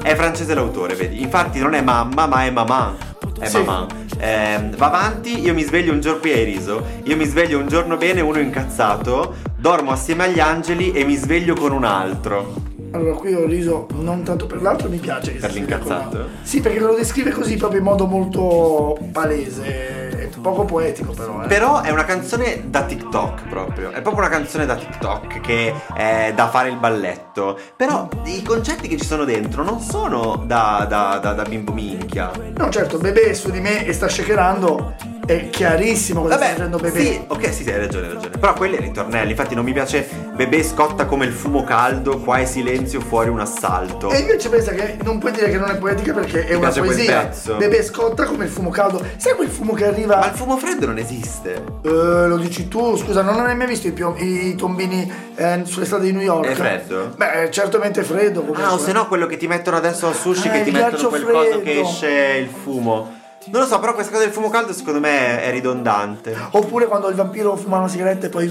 È 0.01 0.15
francese 0.15 0.53
l'autore, 0.53 0.95
vedi. 0.95 1.21
Infatti 1.21 1.59
non 1.59 1.73
è 1.73 1.81
mamma, 1.81 2.25
ma 2.27 2.43
è 2.43 2.49
maman. 2.51 2.95
È 3.39 3.45
Sì. 3.47 3.57
maman. 3.57 3.87
Ehm, 4.17 4.75
va 4.75 4.87
avanti, 4.87 5.39
io 5.39 5.53
mi 5.53 5.63
sveglio 5.63 5.93
un 5.93 6.01
giorno 6.01 6.19
qui 6.19 6.31
hai 6.31 6.43
riso. 6.43 6.85
Io 7.03 7.15
mi 7.15 7.25
sveglio 7.25 7.57
un 7.59 7.67
giorno 7.67 7.95
bene, 7.97 8.19
uno 8.21 8.39
incazzato. 8.39 9.35
Dormo 9.55 9.91
assieme 9.91 10.25
agli 10.25 10.39
angeli 10.39 10.91
e 10.91 11.05
mi 11.05 11.15
sveglio 11.15 11.55
con 11.55 11.71
un 11.71 11.85
altro. 11.85 12.53
Allora, 12.93 13.15
qui 13.15 13.33
ho 13.33 13.45
riso 13.47 13.87
non 13.95 14.21
tanto 14.23 14.45
per 14.45 14.61
l'altro, 14.61 14.87
mi 14.87 14.97
piace 14.97 15.33
che 15.33 15.39
Per 15.39 15.51
l'incazzato? 15.51 16.17
con- 16.17 16.27
Sì, 16.43 16.61
perché 16.61 16.79
lo 16.79 16.93
descrive 16.93 17.31
così 17.31 17.57
proprio 17.57 17.79
in 17.79 17.85
modo 17.85 18.05
molto 18.05 18.95
palese, 19.11 20.29
poco 20.41 20.65
poetico 20.65 21.11
però. 21.13 21.43
Eh. 21.43 21.47
Però 21.47 21.81
è 21.81 21.89
una 21.89 22.05
canzone 22.05 22.63
da 22.65 22.83
TikTok 22.83 23.47
proprio. 23.47 23.89
È 23.89 24.01
proprio 24.01 24.25
una 24.25 24.29
canzone 24.29 24.65
da 24.67 24.75
TikTok 24.75 25.41
che 25.41 25.73
è 25.95 26.33
da 26.35 26.49
fare 26.49 26.69
il 26.69 26.77
balletto. 26.77 27.57
Però 27.75 28.07
i 28.25 28.43
concetti 28.43 28.87
che 28.87 28.97
ci 28.97 29.05
sono 29.05 29.23
dentro 29.25 29.63
non 29.63 29.79
sono 29.79 30.43
da, 30.45 30.85
da, 30.87 31.17
da, 31.19 31.33
da 31.33 31.43
bimbo 31.43 31.71
minchia. 31.73 32.29
No, 32.57 32.69
certo, 32.69 32.97
Bebè 32.99 33.29
è 33.29 33.33
su 33.33 33.49
di 33.49 33.59
me 33.59 33.85
e 33.87 33.93
sta 33.93 34.07
shakerando, 34.07 34.93
è 35.25 35.49
chiarissimo 35.49 36.23
cosa 36.23 36.35
sta 36.35 36.45
facendo 36.47 36.77
Bebè. 36.77 36.99
sì, 36.99 37.23
ok, 37.27 37.53
sì, 37.53 37.63
sì, 37.63 37.69
hai 37.71 37.79
ragione, 37.79 38.07
hai 38.07 38.13
ragione. 38.13 38.37
Però 38.37 38.53
quelli 38.53 38.75
è 38.75 38.79
ritornelli. 38.81 39.31
Infatti 39.31 39.55
non 39.55 39.63
mi 39.63 39.71
piace 39.71 40.05
Bebè 40.35 40.61
scotta 40.63 41.05
come 41.05 41.25
il 41.25 41.31
fumo 41.31 41.63
caldo, 41.63 42.17
qua 42.19 42.37
è 42.37 42.45
silenzio, 42.45 42.99
fuori 42.99 43.29
un 43.29 43.39
assalto. 43.39 44.11
E 44.11 44.19
invece 44.19 44.49
pensa 44.49 44.71
che 44.73 44.97
non 45.03 45.19
puoi 45.19 45.31
dire 45.31 45.49
che 45.49 45.57
non 45.57 45.69
è 45.69 45.77
poetica 45.77 46.13
perché 46.13 46.45
è 46.45 46.55
una 46.55 46.69
piace 46.69 46.79
quel 46.81 47.05
poesia. 47.05 47.55
Bebè 47.57 47.83
scotta 47.83 48.25
come 48.25 48.43
il 48.45 48.49
fumo 48.49 48.69
caldo. 48.69 49.01
Sai 49.15 49.35
quel 49.35 49.47
fumo 49.49 49.73
che 49.73 49.85
arriva? 49.85 50.17
Ma 50.17 50.27
il 50.29 50.35
fumo 50.35 50.57
freddo 50.57 50.87
non 50.87 50.97
esiste. 50.97 51.63
Eh, 51.83 51.89
lo 52.27 52.37
dici 52.37 52.67
tu, 52.67 52.97
scusa, 52.97 53.21
non 53.21 53.39
hai 53.45 53.55
mai 53.55 53.67
visto 53.67 53.87
i, 53.87 53.91
pio- 53.91 54.15
i 54.17 54.55
tombini 54.55 55.09
eh, 55.35 55.61
sulle 55.63 55.85
strade 55.85 56.05
di 56.05 56.11
New 56.11 56.21
York? 56.21 56.47
È 56.49 56.53
freddo? 56.53 57.13
Beh, 57.15 57.43
è 57.43 57.49
certamente 57.49 58.03
freddo. 58.03 58.41
comunque. 58.41 58.63
Ah, 58.63 58.73
o 58.73 58.77
se 58.77 58.91
no 58.91 59.07
quello 59.07 59.25
che 59.25 59.37
ti 59.37 59.47
mettono 59.47 59.77
adesso 59.77 60.07
al 60.07 60.15
sushi, 60.15 60.49
Ah, 60.49 60.51
che 60.51 60.63
ti 60.63 60.71
mettono 60.71 61.07
quel 61.07 61.23
coso 61.23 61.61
che 61.61 61.71
freddo. 61.71 61.81
esce 61.87 62.07
il 62.41 62.49
fumo. 62.49 63.21
Non 63.47 63.61
lo 63.61 63.67
so, 63.67 63.79
però 63.79 63.93
questa 63.93 64.11
cosa 64.11 64.23
del 64.23 64.33
fumo 64.33 64.49
caldo 64.49 64.73
secondo 64.73 64.99
me 64.99 65.41
è 65.41 65.51
ridondante. 65.51 66.35
Oppure 66.51 66.87
quando 66.87 67.09
il 67.09 67.15
vampiro 67.15 67.55
fuma 67.55 67.77
una 67.77 67.87
sigaretta 67.87 68.27
e 68.27 68.29
poi 68.29 68.47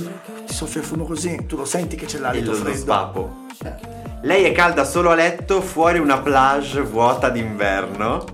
ti 0.46 0.52
soffia 0.52 0.80
il 0.80 0.86
fumo 0.86 1.04
così, 1.04 1.46
tu 1.46 1.56
lo 1.56 1.64
senti 1.64 1.96
che 1.96 2.06
c'è 2.06 2.18
l'alito 2.18 2.50
lo 2.50 2.56
freddo. 2.58 2.78
spapo. 2.78 3.36
Lei 4.22 4.44
è 4.44 4.52
calda 4.52 4.84
solo 4.84 5.10
a 5.10 5.14
letto, 5.14 5.60
fuori 5.60 5.98
una 5.98 6.20
plage 6.20 6.80
vuota 6.82 7.28
d'inverno. 7.28 8.24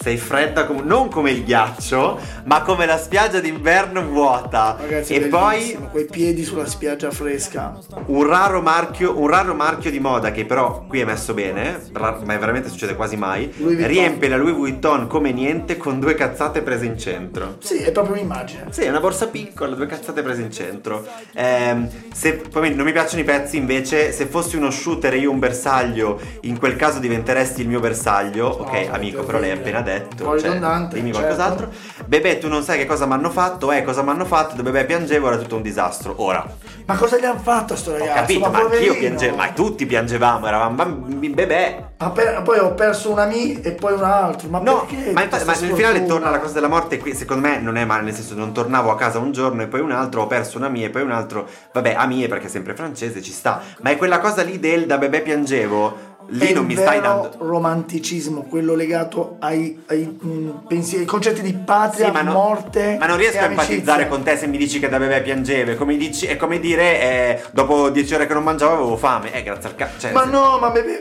Sei 0.00 0.16
fredda 0.16 0.64
come, 0.64 0.82
non 0.82 1.08
come 1.10 1.32
il 1.32 1.42
ghiaccio, 1.42 2.20
ma 2.44 2.62
come 2.62 2.86
la 2.86 2.96
spiaggia 2.96 3.40
d'inverno 3.40 4.06
vuota. 4.06 4.76
Ragazzi, 4.78 5.14
e 5.14 5.20
poi 5.22 5.76
quei 5.90 6.04
piedi 6.04 6.44
sulla 6.44 6.66
spiaggia 6.66 7.10
fresca. 7.10 7.76
un 8.06 8.24
raro, 8.24 8.60
marchio, 8.62 9.18
un 9.18 9.26
raro 9.26 9.54
marchio 9.54 9.90
di 9.90 9.98
moda 9.98 10.30
che 10.30 10.44
però 10.44 10.84
qui 10.86 11.00
è 11.00 11.04
messo 11.04 11.34
bene, 11.34 11.80
ma 11.92 12.12
veramente 12.12 12.68
succede 12.68 12.94
quasi 12.94 13.16
mai. 13.16 13.52
Riempie 13.56 14.28
la 14.28 14.36
Louis 14.36 14.54
Vuitton 14.54 15.08
come 15.08 15.32
niente 15.32 15.76
con 15.76 15.98
due 15.98 16.14
cazzate 16.14 16.62
prese 16.62 16.84
in 16.86 16.96
centro. 16.96 17.56
Sì, 17.58 17.78
è 17.78 17.90
proprio 17.90 18.14
un'immagine. 18.14 18.66
Sì, 18.70 18.82
è 18.82 18.88
una 18.90 19.00
borsa 19.00 19.26
piccola, 19.26 19.74
due 19.74 19.86
cazzate 19.86 20.22
prese 20.22 20.42
in 20.42 20.52
centro. 20.52 21.04
Ehm, 21.34 21.90
se, 22.14 22.34
poi 22.34 22.72
non 22.72 22.84
mi 22.86 22.92
piacciono 22.92 23.20
i 23.22 23.24
pezzi, 23.24 23.56
invece, 23.56 24.12
se 24.12 24.26
fossi 24.26 24.54
uno 24.56 24.70
shooter 24.70 25.14
e 25.14 25.18
io 25.18 25.30
un 25.32 25.40
bersaglio, 25.40 26.20
in 26.42 26.56
quel 26.56 26.76
caso 26.76 27.00
diventeresti 27.00 27.62
il 27.62 27.68
mio 27.68 27.80
bersaglio. 27.80 28.46
Ok, 28.46 28.86
No, 28.88 28.94
amico, 28.94 29.20
che 29.20 29.26
però 29.26 29.38
l'hai 29.40 29.50
orribile. 29.50 29.76
appena 29.76 29.86
detto. 29.88 30.22
Un 30.22 30.28
po' 30.28 30.34
ridondante, 30.34 30.94
dimmi 30.96 31.12
certo. 31.12 31.26
qualcos'altro. 31.34 31.70
Bebè, 32.06 32.38
tu 32.38 32.48
non 32.48 32.62
sai 32.62 32.78
che 32.78 32.86
cosa 32.86 33.06
mi 33.06 33.12
hanno 33.14 33.30
fatto? 33.30 33.72
Eh, 33.72 33.82
cosa 33.82 34.02
mi 34.02 34.10
hanno 34.10 34.24
fatto? 34.24 34.54
Da 34.56 34.62
bebè 34.62 34.84
piangevo, 34.86 35.28
era 35.28 35.36
tutto 35.36 35.56
un 35.56 35.62
disastro. 35.62 36.14
Ora, 36.18 36.44
Ma 36.86 36.96
cosa 36.96 37.18
gli 37.18 37.24
hanno 37.24 37.38
fatto 37.40 37.74
a 37.74 37.76
sto 37.76 37.90
ho 37.90 37.98
ragazzo? 37.98 38.14
capito, 38.20 38.40
ma 38.40 38.46
anch'io 38.46 38.62
poverino. 38.68 38.94
piangevo, 38.94 39.36
ma 39.36 39.48
tutti 39.52 39.84
piangevamo, 39.86 40.46
eravamo 40.46 40.74
bambini, 40.74 41.28
bebè. 41.34 41.84
Ha 41.98 42.10
per- 42.10 42.42
poi 42.42 42.58
ho 42.60 42.72
perso 42.74 43.10
un 43.10 43.18
amico 43.18 43.68
e 43.68 43.72
poi 43.72 43.92
un 43.92 44.04
altro. 44.04 44.48
Ma 44.48 44.58
No, 44.60 44.86
perché? 44.88 45.10
ma, 45.12 45.22
infatti- 45.22 45.44
ma 45.44 45.54
nel 45.60 45.72
finale 45.74 46.06
torna 46.06 46.30
la 46.30 46.38
cosa 46.38 46.54
della 46.54 46.68
morte. 46.68 46.98
Qui 46.98 47.14
secondo 47.14 47.46
me 47.46 47.58
non 47.60 47.76
è 47.76 47.84
male, 47.84 48.02
nel 48.04 48.14
senso 48.14 48.34
non 48.34 48.52
tornavo 48.52 48.90
a 48.90 48.96
casa 48.96 49.18
un 49.18 49.32
giorno 49.32 49.62
e 49.62 49.66
poi 49.66 49.80
un 49.80 49.90
altro, 49.90 50.22
ho 50.22 50.26
perso 50.26 50.56
una 50.58 50.68
mia 50.68 50.86
e 50.86 50.90
poi 50.90 51.02
un 51.02 51.10
altro. 51.10 51.46
Vabbè, 51.72 51.94
a 51.94 52.06
mie 52.06 52.28
perché 52.28 52.46
è 52.46 52.48
sempre 52.48 52.74
francese, 52.74 53.20
ci 53.20 53.32
sta. 53.32 53.60
Ma 53.80 53.90
è 53.90 53.96
quella 53.96 54.18
cosa 54.20 54.42
lì 54.42 54.58
del 54.58 54.86
da 54.86 54.96
bebè 54.96 55.22
piangevo. 55.22 56.07
Lì 56.30 56.52
non 56.52 56.66
mi 56.66 56.76
stai 56.76 57.00
dando. 57.00 57.30
romanticismo, 57.38 58.42
quello 58.42 58.74
legato 58.74 59.36
ai, 59.40 59.82
ai, 59.86 60.04
mh, 60.20 60.66
pensieri, 60.68 61.04
ai 61.04 61.08
concetti 61.08 61.40
di 61.40 61.54
patria, 61.54 62.06
Sì, 62.06 62.12
ma, 62.12 62.20
non- 62.22 62.34
morte. 62.34 62.96
ma 62.98 63.06
non 63.06 63.16
riesco 63.16 63.36
e 63.36 63.40
a 63.40 63.44
empatizzare 63.46 64.08
con 64.08 64.22
te 64.22 64.36
se 64.36 64.46
mi 64.46 64.58
dici 64.58 64.78
che 64.78 64.88
da 64.90 64.98
bebè 64.98 65.22
piangevo. 65.22 65.70
È 65.70 65.74
come, 65.76 65.96
dici- 65.96 66.26
è 66.26 66.36
come 66.36 66.60
dire 66.60 67.00
eh, 67.00 67.42
dopo 67.52 67.88
dieci 67.88 68.14
ore 68.14 68.26
che 68.26 68.34
non 68.34 68.42
mangiavo 68.42 68.72
avevo 68.74 68.96
fame. 68.98 69.32
Eh, 69.32 69.42
grazie 69.42 69.70
al 69.70 69.74
cazzo. 69.74 70.00
Cioè, 70.00 70.12
Ma 70.12 70.24
se- 70.24 70.30
no, 70.30 70.58
ma 70.58 70.68
bebè. 70.70 70.98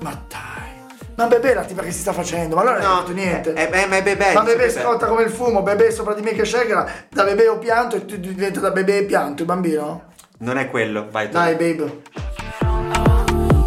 Ma 0.00 0.22
dai. 0.28 0.48
Ma 1.16 1.26
bebè 1.26 1.52
la 1.52 1.64
tipa 1.64 1.82
che 1.82 1.90
si 1.90 2.00
sta 2.00 2.14
facendo, 2.14 2.54
ma 2.54 2.62
allora 2.62 2.78
non 2.78 2.86
No, 2.88 2.94
hai 2.94 3.00
detto 3.04 3.12
niente. 3.12 3.52
eh, 3.52 3.82
eh, 3.82 3.86
ma 3.86 3.96
è 3.98 4.02
bebè, 4.02 4.32
Ma 4.32 4.42
bebè 4.42 4.70
scotta 4.70 5.04
come 5.06 5.22
il 5.24 5.30
fumo, 5.30 5.60
bebè 5.60 5.90
sopra 5.90 6.14
di 6.14 6.22
me 6.22 6.32
che 6.32 6.46
shakera, 6.46 6.90
da 7.10 7.24
bebè 7.24 7.50
ho 7.50 7.58
pianto 7.58 7.96
e 7.96 8.06
tu 8.06 8.16
diventa 8.16 8.58
da 8.60 8.70
bebè 8.70 9.04
pianto 9.04 9.42
il 9.42 9.48
bambino? 9.48 10.04
Non 10.38 10.56
è 10.56 10.70
quello, 10.70 11.08
vai 11.10 11.26
tu. 11.26 11.32
Dai, 11.32 11.52
babe. 11.56 12.00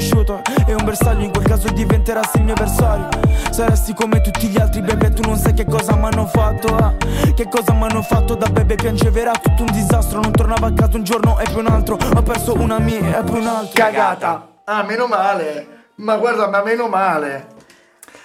shooter 0.00 0.42
e 0.66 0.74
un 0.74 0.84
bersaglio 0.84 1.24
In 1.24 1.30
quel 1.32 1.44
caso 1.46 1.68
diventerassi 1.68 2.38
il 2.38 2.44
mio 2.44 2.54
avversario 2.54 3.08
Saresti 3.50 3.94
come 3.94 4.20
tutti 4.20 4.46
gli 4.48 4.58
altri 4.58 4.80
bebè 4.82 5.10
Tu 5.12 5.22
non 5.22 5.36
sai 5.36 5.54
che 5.54 5.64
cosa 5.64 5.94
mi 5.96 6.04
hanno 6.06 6.26
fatto 6.26 6.76
eh. 6.78 7.32
Che 7.34 7.48
cosa 7.48 7.72
mi 7.72 7.84
hanno 7.84 8.02
fatto 8.02 8.34
da 8.34 8.48
bebè 8.48 8.74
Piangeverà 8.76 9.32
tutto 9.32 9.62
un 9.62 9.72
disastro 9.72 10.20
Non 10.20 10.32
tornavo 10.32 10.66
a 10.66 10.72
casa 10.72 10.96
un 10.96 11.04
giorno 11.04 11.38
e 11.38 11.44
poi 11.44 11.60
un 11.60 11.66
altro 11.68 11.96
Ho 12.16 12.22
perso 12.22 12.54
una 12.54 12.78
mia 12.78 13.18
e 13.18 13.22
poi 13.22 13.40
un 13.40 13.46
altro 13.46 13.72
Cagata. 13.74 14.48
Ah, 14.64 14.82
meno 14.84 15.06
male. 15.06 15.66
Ma 15.96 16.16
guarda, 16.16 16.48
ma 16.48 16.62
meno 16.62 16.86
male. 16.88 17.46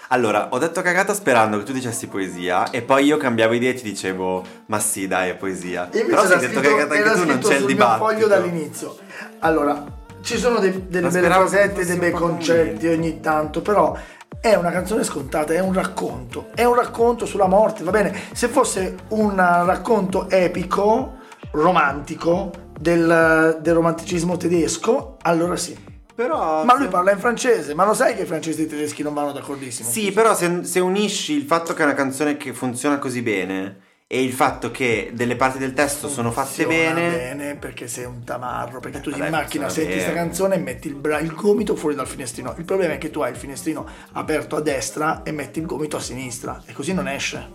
Allora, 0.09 0.49
ho 0.51 0.59
detto 0.59 0.81
cagata 0.83 1.13
sperando 1.15 1.57
che 1.57 1.63
tu 1.63 1.73
dicessi 1.73 2.07
poesia 2.07 2.69
e 2.69 2.83
poi 2.83 3.05
io 3.05 3.17
cambiavo 3.17 3.53
idea 3.53 3.71
e 3.71 3.73
ti 3.73 3.81
dicevo 3.83 4.43
ma 4.67 4.77
sì 4.79 5.07
dai 5.07 5.31
è 5.31 5.35
poesia. 5.35 5.89
Io 5.93 6.05
Però 6.05 6.21
invece 6.21 6.27
se 6.27 6.33
hai 6.33 6.39
detto 6.53 6.59
cagata 6.61 6.93
anche 6.93 7.11
tu 7.11 7.25
non 7.25 7.39
c'è 7.39 7.55
il 7.57 7.65
dibattito. 7.65 8.05
foglio 8.05 8.27
dall'inizio. 8.27 8.95
Allora, 9.39 9.83
ci 10.25 10.37
sono 10.37 10.59
dei- 10.59 10.87
delle 10.87 11.09
belle 11.09 11.27
frasette, 11.29 11.75
fosse 11.81 11.85
dei 11.85 11.97
bei 11.97 12.11
concetti 12.11 12.87
ogni 12.87 13.19
tanto, 13.19 13.61
però 13.61 13.95
è 14.41 14.55
una 14.55 14.71
canzone 14.71 15.03
scontata, 15.03 15.53
è 15.53 15.59
un 15.59 15.71
racconto, 15.71 16.47
è 16.55 16.63
un 16.65 16.73
racconto 16.75 17.25
sulla 17.25 17.47
morte, 17.47 17.83
va 17.83 17.91
bene? 17.91 18.13
Se 18.33 18.47
fosse 18.47 18.95
un 19.09 19.35
racconto 19.35 20.29
epico, 20.29 21.13
romantico, 21.51 22.51
del, 22.77 23.59
del 23.61 23.73
romanticismo 23.73 24.35
tedesco, 24.35 25.17
allora 25.21 25.55
sì. 25.55 25.77
Però 26.15 26.63
Ma 26.63 26.73
se- 26.73 26.79
lui 26.79 26.87
parla 26.87 27.11
in 27.11 27.19
francese, 27.19 27.73
ma 27.73 27.85
lo 27.85 27.93
sai 27.93 28.15
che 28.15 28.23
i 28.23 28.25
francesi 28.25 28.61
e 28.61 28.63
i 28.63 28.67
tedeschi 28.67 29.03
non 29.03 29.13
vanno 29.13 29.31
d'accordissimo? 29.31 29.87
Sì, 29.89 30.11
però 30.11 30.33
se, 30.33 30.63
se 30.63 30.79
unisci 30.79 31.33
il 31.33 31.43
fatto 31.43 31.73
che 31.73 31.81
è 31.81 31.85
una 31.85 31.93
canzone 31.93 32.37
che 32.37 32.53
funziona 32.53 32.97
così 32.99 33.21
bene 33.21 33.77
e 34.07 34.21
il 34.23 34.33
fatto 34.33 34.69
che 34.69 35.11
delle 35.13 35.35
parti 35.35 35.57
del 35.57 35.73
testo 35.73 36.07
sono 36.07 36.29
fatte 36.31 36.67
bene, 36.67 37.09
bene 37.09 37.55
perché 37.55 37.87
sei 37.87 38.05
un 38.05 38.23
tamarro 38.23 38.79
perché 38.79 39.01
tu 39.01 39.09
vabbè, 39.09 39.25
in 39.25 39.31
macchina 39.31 39.67
senti 39.67 39.93
questa 39.93 40.13
canzone 40.13 40.55
e 40.55 40.59
metti 40.59 40.87
il, 40.87 40.93
bra- 40.93 41.19
il 41.19 41.33
gomito 41.33 41.75
fuori 41.75 41.95
dal 41.95 42.07
finestrino. 42.07 42.53
Il 42.57 42.65
problema 42.65 42.93
è 42.93 42.97
che 42.99 43.09
tu 43.09 43.21
hai 43.21 43.31
il 43.31 43.37
finestrino 43.37 43.87
aperto 44.11 44.57
a 44.57 44.61
destra 44.61 45.23
e 45.23 45.31
metti 45.31 45.59
il 45.59 45.65
gomito 45.65 45.97
a 45.97 45.99
sinistra 45.99 46.61
e 46.65 46.73
così 46.73 46.93
non 46.93 47.07
esce. 47.07 47.49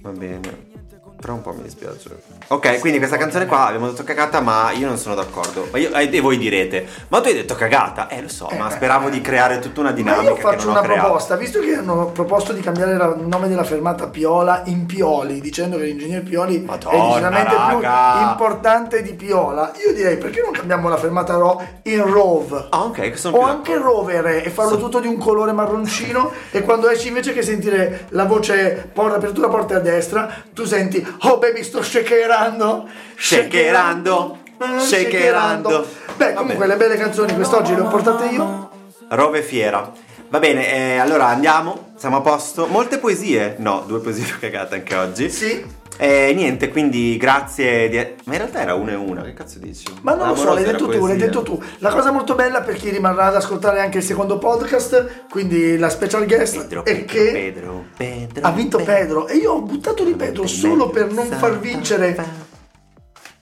Va 0.00 0.10
bene. 0.10 0.77
Però 1.20 1.32
un 1.34 1.42
po' 1.42 1.52
mi 1.52 1.62
dispiace. 1.62 2.16
Ok, 2.46 2.78
quindi 2.78 2.98
questa 2.98 3.16
canzone 3.16 3.46
qua 3.46 3.66
abbiamo 3.66 3.88
detto 3.90 4.04
cagata, 4.04 4.40
ma 4.40 4.70
io 4.70 4.86
non 4.86 4.96
sono 4.98 5.16
d'accordo. 5.16 5.66
Ma 5.72 5.78
io- 5.78 5.92
e 5.92 6.20
voi 6.20 6.38
direte, 6.38 6.86
ma 7.08 7.20
tu 7.20 7.26
hai 7.26 7.34
detto 7.34 7.56
cagata? 7.56 8.06
Eh, 8.08 8.22
lo 8.22 8.28
so, 8.28 8.48
ma 8.56 8.68
Eh, 8.68 8.70
speravo 8.70 9.08
eh. 9.08 9.10
di 9.10 9.20
creare 9.20 9.58
tutta 9.58 9.80
una 9.80 9.88
ma 9.90 9.94
dinamica 9.96 10.28
io 10.30 10.34
che 10.36 10.40
faccio 10.40 10.70
una 10.70 10.80
creato. 10.80 11.00
proposta 11.02 11.34
visto 11.36 11.58
che 11.58 11.74
hanno 11.74 12.06
proposto 12.12 12.52
di 12.52 12.60
cambiare 12.60 12.92
il 12.92 13.26
nome 13.26 13.48
della 13.48 13.64
fermata 13.64 14.06
Piola 14.06 14.62
in 14.66 14.86
Pioli 14.86 15.40
dicendo 15.40 15.76
che 15.76 15.84
l'ingegner 15.86 16.22
Pioli 16.22 16.60
Madonna, 16.60 16.96
è 16.96 17.08
decisamente 17.08 17.54
raga. 17.56 18.12
più 18.18 18.28
importante 18.28 19.02
di 19.02 19.14
Piola 19.14 19.72
io 19.84 19.92
direi 19.92 20.16
perché 20.18 20.40
non 20.40 20.52
cambiamo 20.52 20.88
la 20.88 20.96
fermata 20.98 21.34
Ro 21.34 21.60
in 21.82 22.04
Rove 22.04 22.66
Ah, 22.70 22.84
ok, 22.84 23.18
sono 23.18 23.38
o 23.38 23.42
anche 23.42 23.72
d'accordo. 23.74 23.96
rovere 24.00 24.44
e 24.44 24.50
farlo 24.50 24.78
tutto 24.78 25.00
di 25.00 25.08
un 25.08 25.18
colore 25.18 25.50
marroncino 25.52 26.30
e 26.52 26.62
quando 26.62 26.88
esci 26.88 27.08
invece 27.08 27.32
che 27.32 27.42
sentire 27.42 28.06
la 28.10 28.24
voce 28.24 28.88
porta 28.92 29.16
apertura 29.16 29.48
porta 29.48 29.76
a 29.76 29.80
destra 29.80 30.32
tu 30.54 30.64
senti 30.64 31.06
oh 31.20 31.38
baby 31.38 31.62
sto 31.62 31.82
shakerando 31.82 32.88
Shakerando, 33.16 34.38
Ah, 34.58 34.78
shakerando. 34.80 35.86
beh 36.16 36.32
comunque 36.34 36.66
le 36.66 36.76
belle 36.76 36.96
canzoni 36.96 37.34
quest'oggi 37.34 37.74
le 37.74 37.80
ho 37.82 37.88
portate 37.88 38.26
io 38.26 38.70
Rove 39.10 39.42
Fiera. 39.42 39.90
Va 40.30 40.38
bene, 40.38 40.70
eh, 40.94 40.98
allora 40.98 41.28
andiamo, 41.28 41.92
siamo 41.96 42.18
a 42.18 42.20
posto. 42.20 42.66
Molte 42.66 42.98
poesie? 42.98 43.54
No, 43.58 43.82
due 43.86 44.00
poesie 44.00 44.26
cagate 44.38 44.74
anche 44.74 44.94
oggi. 44.94 45.30
sì 45.30 45.64
E 45.98 46.32
niente, 46.32 46.68
quindi 46.68 47.16
grazie 47.16 47.88
di... 47.88 47.96
Ma 47.96 48.32
in 48.32 48.38
realtà 48.38 48.60
era 48.60 48.74
una 48.74 48.92
e 48.92 48.94
una, 48.94 49.22
che 49.22 49.34
cazzo 49.34 49.58
dici? 49.58 49.84
ma 50.02 50.14
non 50.14 50.28
lo 50.28 50.36
so, 50.36 50.54
l'hai 50.54 50.64
detto 50.64 50.86
tu, 50.86 51.06
l'hai 51.06 51.16
detto 51.16 51.42
tu. 51.42 51.60
La 51.78 51.90
cosa 51.90 52.12
molto 52.12 52.36
bella 52.36 52.62
per 52.62 52.76
chi 52.76 52.90
rimarrà 52.90 53.26
ad 53.26 53.34
ascoltare 53.34 53.80
anche 53.80 53.98
il 53.98 54.04
secondo 54.04 54.38
podcast, 54.38 55.26
quindi 55.28 55.76
la 55.76 55.88
special 55.88 56.24
guest, 56.24 56.60
Pedro, 56.60 56.84
è 56.84 56.94
Pedro, 56.94 57.06
che 57.06 57.30
Pedro, 57.32 57.84
Pedro, 57.96 58.46
ha 58.46 58.50
vinto 58.52 58.78
Pedro 58.78 59.26
e 59.26 59.36
io 59.36 59.52
ho 59.52 59.62
buttato 59.62 60.04
di 60.04 60.14
Pedro 60.14 60.46
solo 60.46 60.88
per 60.88 61.10
non 61.10 61.26
far 61.26 61.58
vincere 61.58 62.46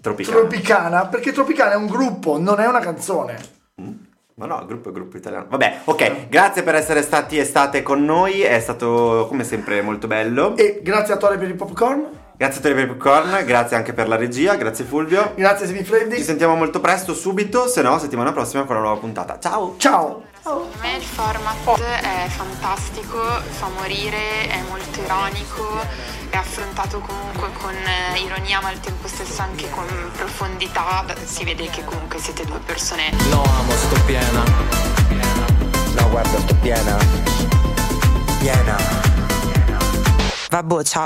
Tropicana. 0.00 0.38
Tropicana, 0.38 1.06
perché 1.08 1.32
Tropicana 1.32 1.72
è 1.72 1.76
un 1.76 1.86
gruppo, 1.86 2.38
non 2.38 2.60
è 2.60 2.66
una 2.66 2.78
canzone. 2.78 3.36
Ma 4.34 4.46
no, 4.46 4.60
il 4.60 4.66
gruppo 4.66 4.90
è 4.90 4.92
gruppo 4.92 5.16
italiano. 5.16 5.46
Vabbè, 5.48 5.80
ok, 5.84 6.28
grazie 6.28 6.62
per 6.62 6.74
essere 6.74 7.02
stati 7.02 7.38
e 7.38 7.44
state 7.44 7.82
con 7.82 8.04
noi, 8.04 8.42
è 8.42 8.60
stato 8.60 9.24
come 9.28 9.44
sempre 9.44 9.80
molto 9.80 10.06
bello. 10.06 10.56
E 10.56 10.80
grazie 10.82 11.14
a 11.14 11.16
Tore 11.16 11.38
per 11.38 11.48
il 11.48 11.54
popcorn, 11.54 12.06
Grazie 12.38 12.58
a 12.58 12.62
te 12.62 12.74
per 12.74 12.82
il 12.82 12.88
popcorn, 12.88 13.44
grazie 13.46 13.78
anche 13.78 13.94
per 13.94 14.08
la 14.08 14.16
regia, 14.16 14.56
grazie 14.56 14.84
Fulvio. 14.84 15.32
grazie 15.36 15.66
Ci 15.66 15.72
Semifreddi. 15.72 16.22
sentiamo 16.22 16.54
molto 16.54 16.80
presto, 16.80 17.14
subito, 17.14 17.66
se 17.66 17.80
no 17.80 17.98
settimana 17.98 18.30
prossima 18.32 18.64
con 18.64 18.76
una 18.76 18.84
nuova 18.84 19.00
puntata. 19.00 19.38
Ciao! 19.40 19.76
Ciao! 19.78 20.22
Secondo 20.42 20.68
me 20.82 20.96
il 20.96 21.02
format 21.02 21.80
è 21.80 22.28
fantastico, 22.28 23.18
fa 23.48 23.68
morire, 23.78 24.48
è 24.50 24.60
molto 24.68 25.00
ironico, 25.00 25.80
è 26.28 26.36
affrontato 26.36 26.98
comunque 26.98 27.48
con 27.58 27.74
eh, 27.74 28.20
ironia 28.20 28.60
ma 28.60 28.68
al 28.68 28.80
tempo 28.80 29.08
stesso 29.08 29.40
anche 29.40 29.70
con 29.70 29.86
profondità, 30.14 31.06
si 31.24 31.42
vede 31.42 31.70
che 31.70 31.84
comunque 31.84 32.18
siete 32.18 32.44
due 32.44 32.58
persone 32.58 33.12
No 33.30 33.44
amo, 33.44 33.72
sto 33.72 33.98
piena. 34.04 34.44
No 35.96 36.10
guarda, 36.10 36.38
sto 36.38 36.54
piena. 36.60 36.98
Piena. 38.40 38.76
Vabbè, 40.48 40.82
ciao. 40.84 40.94